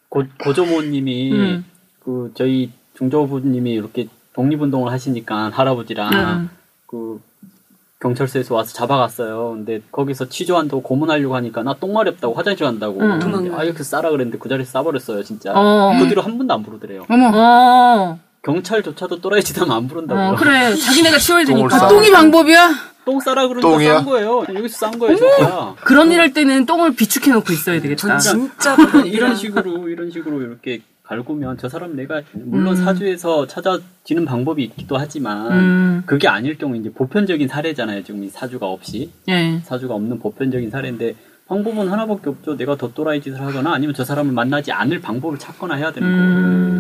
고, 0.09 0.25
고조모님이 0.43 1.33
음. 1.33 1.65
그 2.03 2.33
저희 2.35 2.73
중조부님이 2.97 3.73
이렇게 3.75 4.09
독립운동을 4.33 4.91
하시니까 4.91 5.51
할아버지랑 5.53 6.13
음. 6.15 6.51
그 6.87 7.21
경찰서에서 8.01 8.55
와서 8.55 8.73
잡아갔어요. 8.75 9.53
근데 9.55 9.81
거기서 9.91 10.29
취조한다고 10.29 10.83
고문하려고 10.83 11.35
하니까 11.37 11.63
나 11.63 11.75
똥 11.75 11.93
마렵다고 11.93 12.35
화장실 12.35 12.65
간다고. 12.67 13.01
음. 13.01 13.19
근데 13.19 13.55
아 13.55 13.65
이렇게 13.65 13.83
싸라 13.83 14.11
그랬는데 14.11 14.39
그 14.39 14.49
자리에서 14.49 14.71
싸버렸어요 14.73 15.23
진짜. 15.25 15.53
어. 15.55 15.97
그 15.99 16.09
뒤로 16.09 16.23
한 16.23 16.39
번도 16.39 16.55
안 16.55 16.63
부르더래요. 16.63 17.05
어머. 17.09 17.31
어, 17.35 18.19
경찰조차도 18.43 19.21
또라이 19.21 19.43
짓하면 19.43 19.77
안 19.77 19.89
부른다고. 19.89 20.21
어, 20.21 20.37
그래. 20.37 20.75
자기네가 20.77 21.19
치워야 21.19 21.45
되니까. 21.45 21.69
싸. 21.77 21.89
똥이 21.89 22.11
방법이야? 22.11 22.71
똥 23.05 23.19
싸라 23.21 23.49
그러니까 23.49 23.69
똥이야? 23.69 23.95
싼 23.97 24.05
거예요. 24.05 24.45
여기서 24.55 24.79
싼 24.79 24.99
거예요 24.99 25.17
진짜. 25.17 25.75
그런 25.83 26.13
일 26.13 26.21
할 26.21 26.33
때는 26.33 26.67
똥을 26.67 26.95
비축해 26.95 27.33
놓고 27.33 27.53
있어야 27.53 27.81
되겠다. 27.81 28.19
진짜 28.19 28.77
이런, 28.93 29.07
이런 29.07 29.35
식으로 29.35 29.89
이런 29.89 30.11
식으로 30.11 30.43
이렇게 30.43 30.83
갈구면 31.09 31.57
저 31.59 31.69
사람 31.69 31.97
내가 31.97 32.23
물론 32.33 32.77
사주에서 32.77 33.47
찾아지는 33.47 34.27
방법이 34.27 34.63
있기도 34.65 34.99
하지만 34.99 35.53
음. 35.53 36.03
그게 36.05 36.29
아닐 36.29 36.59
경우 36.59 36.77
이제 36.77 36.91
보편적인 36.93 37.49
사례잖아요. 37.49 38.05
지금 38.05 38.23
이 38.25 38.29
사주가 38.29 38.67
없이 38.67 39.11
예. 39.29 39.59
사주가 39.65 39.95
없는 39.95 40.19
보편적인 40.19 40.71
사례인데 40.71 41.15
방법은 41.47 41.89
하나밖에 41.89 42.29
없죠. 42.29 42.59
내가 42.59 42.77
더 42.77 42.93
또라이 42.93 43.23
짓을 43.23 43.41
하거나 43.41 43.73
아니면 43.73 43.95
저 43.95 44.05
사람을 44.05 44.33
만나지 44.33 44.71
않을 44.71 45.01
방법을 45.01 45.39
찾거나 45.39 45.77
해야 45.77 45.93
되는 45.93 46.09
거예요. 46.09 46.78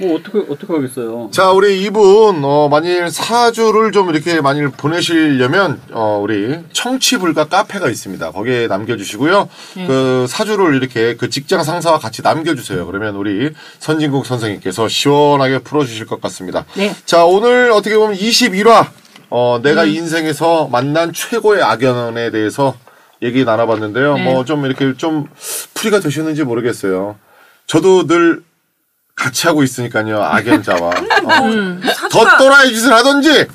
뭐 0.00 0.16
어떻게 0.16 0.38
어떻게 0.38 0.72
하겠어요? 0.72 1.28
자, 1.32 1.50
우리 1.50 1.82
이분, 1.82 2.44
어, 2.44 2.68
만일 2.68 3.10
사주를 3.10 3.90
좀 3.90 4.10
이렇게 4.10 4.40
만일 4.40 4.68
보내시려면, 4.68 5.80
어, 5.90 6.20
우리 6.22 6.56
청취불가 6.72 7.46
카페가 7.46 7.88
있습니다. 7.90 8.30
거기에 8.30 8.68
남겨주시고요. 8.68 9.48
그 9.88 10.26
사주를 10.28 10.76
이렇게 10.76 11.16
그 11.16 11.28
직장 11.28 11.64
상사와 11.64 11.98
같이 11.98 12.22
남겨주세요. 12.22 12.86
그러면 12.86 13.16
우리 13.16 13.50
선진국 13.80 14.24
선생님께서 14.24 14.88
시원하게 14.88 15.58
풀어주실 15.60 16.06
것 16.06 16.20
같습니다. 16.20 16.64
네. 16.76 16.94
자, 17.04 17.24
오늘 17.24 17.72
어떻게 17.72 17.96
보면 17.96 18.16
21화, 18.16 18.86
어, 19.30 19.58
내가 19.62 19.84
인생에서 19.84 20.68
만난 20.70 21.12
최고의 21.12 21.62
악연에 21.62 22.30
대해서 22.30 22.76
얘기 23.20 23.44
나눠봤는데요. 23.44 24.14
네. 24.14 24.24
뭐좀 24.32 24.64
이렇게 24.64 24.96
좀 24.96 25.26
풀이가 25.74 25.98
되셨는지 25.98 26.44
모르겠어요. 26.44 27.16
저도 27.66 28.06
늘 28.06 28.42
같이 29.18 29.46
하고 29.48 29.62
있으니까요. 29.62 30.22
악연자와. 30.22 30.78
어. 30.90 31.80
더 31.82 31.92
사주가 31.92 32.36
또라이 32.38 32.72
짓을 32.72 32.92
하든지, 32.92 33.46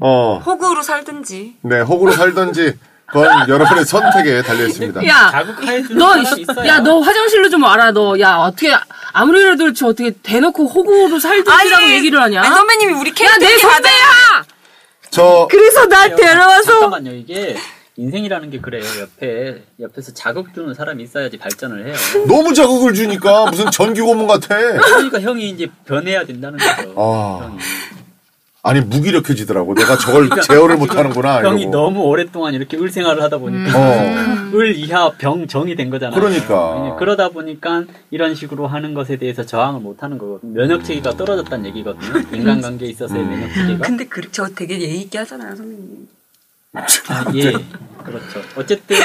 어, 0.00 0.42
호구로 0.44 0.82
살든지. 0.82 1.56
네, 1.62 1.80
혹으로 1.80 2.12
살든지, 2.12 2.78
그건 3.06 3.48
여러분의 3.48 3.84
선택에 3.84 4.42
달려있습니다. 4.42 5.06
야, 5.06 5.44
너. 5.90 6.66
야, 6.66 6.80
너 6.80 6.98
화장실로 7.00 7.48
좀 7.48 7.62
와라, 7.62 7.92
너. 7.92 8.18
야, 8.18 8.36
어떻게, 8.38 8.74
아무리라도 9.12 9.64
그렇지, 9.64 9.84
어떻게 9.84 10.10
대놓고 10.22 10.66
호구로 10.66 11.20
살든지라고 11.20 11.90
얘기를 11.90 12.20
하냐? 12.20 12.40
아니, 12.42 12.48
선배님이 12.54 12.92
우리 12.94 13.10
야, 13.10 13.14
캐릭터 13.14 13.38
내 13.38 13.46
이렇게 13.52 13.62
받아- 13.62 13.72
선배야! 13.74 14.44
저, 15.10 15.46
그래서 15.48 15.86
날 15.86 16.16
데려와서. 16.16 16.64
잠깐만요. 16.80 17.12
이게 17.12 17.56
인생이라는 17.96 18.50
게 18.50 18.60
그래요. 18.60 18.82
옆에 19.00 19.62
옆에서 19.80 20.12
자극 20.12 20.52
주는 20.52 20.74
사람이 20.74 21.02
있어야지 21.04 21.38
발전을 21.38 21.86
해요. 21.86 21.94
너무 22.26 22.52
자극을 22.52 22.92
주니까 22.94 23.46
무슨 23.50 23.70
전기 23.70 24.00
고문 24.00 24.26
같아. 24.26 24.56
그러니까 24.56 25.20
형이 25.20 25.48
이제 25.50 25.68
변해야 25.84 26.24
된다는 26.24 26.58
거죠. 26.58 26.94
아. 26.96 27.44
형이. 27.46 27.58
아니, 28.66 28.80
무기력해지더라고. 28.80 29.74
내가 29.74 29.98
저걸 29.98 30.30
제어를 30.42 30.78
못하는구나. 30.78 31.42
형이 31.42 31.64
이러고. 31.64 31.76
너무 31.76 32.00
오랫동안 32.00 32.54
이렇게 32.54 32.78
을 32.78 32.90
생활을 32.90 33.22
하다 33.22 33.36
보니까 33.36 33.78
어. 33.78 34.56
을 34.58 34.74
이하 34.74 35.10
병 35.18 35.46
정이 35.46 35.76
된 35.76 35.90
거잖아요. 35.90 36.18
그러니까. 36.18 36.86
예, 36.94 36.98
그러다 36.98 37.28
보니까 37.28 37.84
이런 38.10 38.34
식으로 38.34 38.66
하는 38.66 38.94
것에 38.94 39.18
대해서 39.18 39.44
저항을 39.44 39.80
못 39.80 40.02
하는 40.02 40.16
거거든요. 40.16 40.54
면역 40.54 40.82
체계가 40.82 41.10
떨어졌다는 41.12 41.66
얘기거든요. 41.66 42.20
인간관계에 42.32 42.88
있어서의 42.88 43.22
음. 43.22 43.28
면역 43.30 43.52
체계가. 43.54 43.78
근데 43.86 44.06
그, 44.06 44.22
저 44.32 44.48
되게 44.48 44.80
예의 44.80 45.02
있게 45.02 45.18
하잖아요, 45.18 45.54
선배님. 45.56 46.08
아, 46.74 47.24
예. 47.36 47.52
그렇죠. 48.04 48.40
어쨌든 48.56 48.96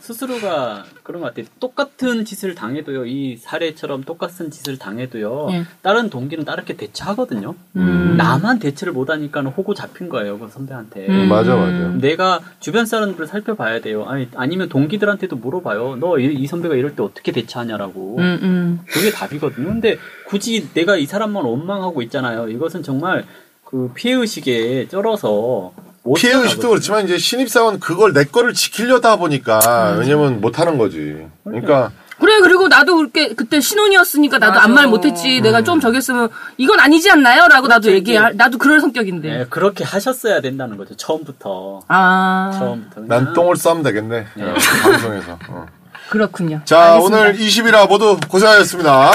스스로가 0.00 0.84
그런 1.02 1.22
것 1.22 1.28
같아요. 1.28 1.46
똑같은 1.58 2.26
짓을 2.26 2.54
당해도요. 2.54 3.06
이 3.06 3.38
사례처럼 3.38 4.04
똑같은 4.04 4.50
짓을 4.50 4.76
당해도요. 4.78 5.48
예. 5.52 5.64
다른 5.80 6.10
동기는 6.10 6.44
다르게 6.44 6.76
대처하거든요. 6.76 7.54
음. 7.76 8.16
나만 8.18 8.58
대처를 8.58 8.92
못하니까 8.92 9.40
호구 9.40 9.74
잡힌 9.74 10.10
거예요. 10.10 10.38
그 10.38 10.48
선배한테. 10.50 11.06
음. 11.08 11.28
맞아, 11.30 11.56
맞아. 11.56 11.72
내가 11.98 12.40
주변 12.60 12.84
사람들을 12.84 13.26
살펴봐야 13.26 13.80
돼요. 13.80 14.04
아니, 14.04 14.28
아니면 14.34 14.68
동기들한테도 14.68 15.36
물어봐요. 15.36 15.96
너 15.96 16.18
이 16.18 16.46
선배가 16.46 16.74
이럴 16.74 16.94
때 16.94 17.02
어떻게 17.02 17.32
대처하냐라고. 17.32 18.16
음, 18.18 18.38
음. 18.42 18.80
그게 18.86 19.10
답이거든요. 19.10 19.66
근데 19.68 19.96
굳이 20.26 20.68
내가 20.74 20.96
이 20.98 21.06
사람만 21.06 21.42
원망하고 21.44 22.02
있잖아요. 22.02 22.48
이것은 22.50 22.82
정말 22.82 23.24
그 23.64 23.90
피해 23.94 24.12
의식에 24.14 24.88
쩔어서 24.88 25.72
못 25.74 25.91
피해 26.16 26.32
의식도 26.32 26.40
살아가거든요. 26.62 26.68
그렇지만 26.70 27.04
이제 27.04 27.18
신입 27.18 27.48
사원 27.48 27.78
그걸 27.80 28.12
내 28.12 28.24
거를 28.24 28.54
지키려다 28.54 29.16
보니까 29.16 29.96
왜냐면 29.98 30.40
못 30.40 30.58
하는 30.58 30.78
거지. 30.78 31.26
그러니까 31.44 31.90
그래, 32.18 32.38
그리고 32.40 32.68
나도 32.68 32.96
그렇게, 32.98 33.34
그때 33.34 33.60
신혼이었으니까 33.60 34.38
나도 34.38 34.52
맞아. 34.52 34.64
아무 34.64 34.74
말 34.74 34.86
못했지. 34.86 35.40
내가 35.40 35.62
좀 35.64 35.80
저기 35.80 35.96
했으면, 35.96 36.28
이건 36.56 36.78
아니지 36.78 37.10
않나요? 37.10 37.48
라고 37.48 37.66
나도 37.66 37.90
얘기해. 37.90 38.34
나도 38.34 38.58
그럴 38.58 38.80
성격인데. 38.80 39.28
네, 39.38 39.46
그렇게 39.50 39.82
하셨어야 39.82 40.40
된다는 40.40 40.76
거죠. 40.76 40.94
처음부터. 40.94 41.80
아, 41.88 42.52
처음부터. 42.56 43.00
난 43.00 43.18
그냥 43.24 43.32
똥을 43.34 43.56
싸면 43.56 43.82
되겠네. 43.82 44.26
어, 44.36 44.54
방송에서. 44.84 45.38
어. 45.48 45.66
그렇군요. 46.10 46.60
자, 46.64 46.92
알겠습니다. 46.92 47.18
오늘 47.22 47.36
20일화 47.36 47.88
모두 47.88 48.16
고생하셨습니다. 48.28 49.10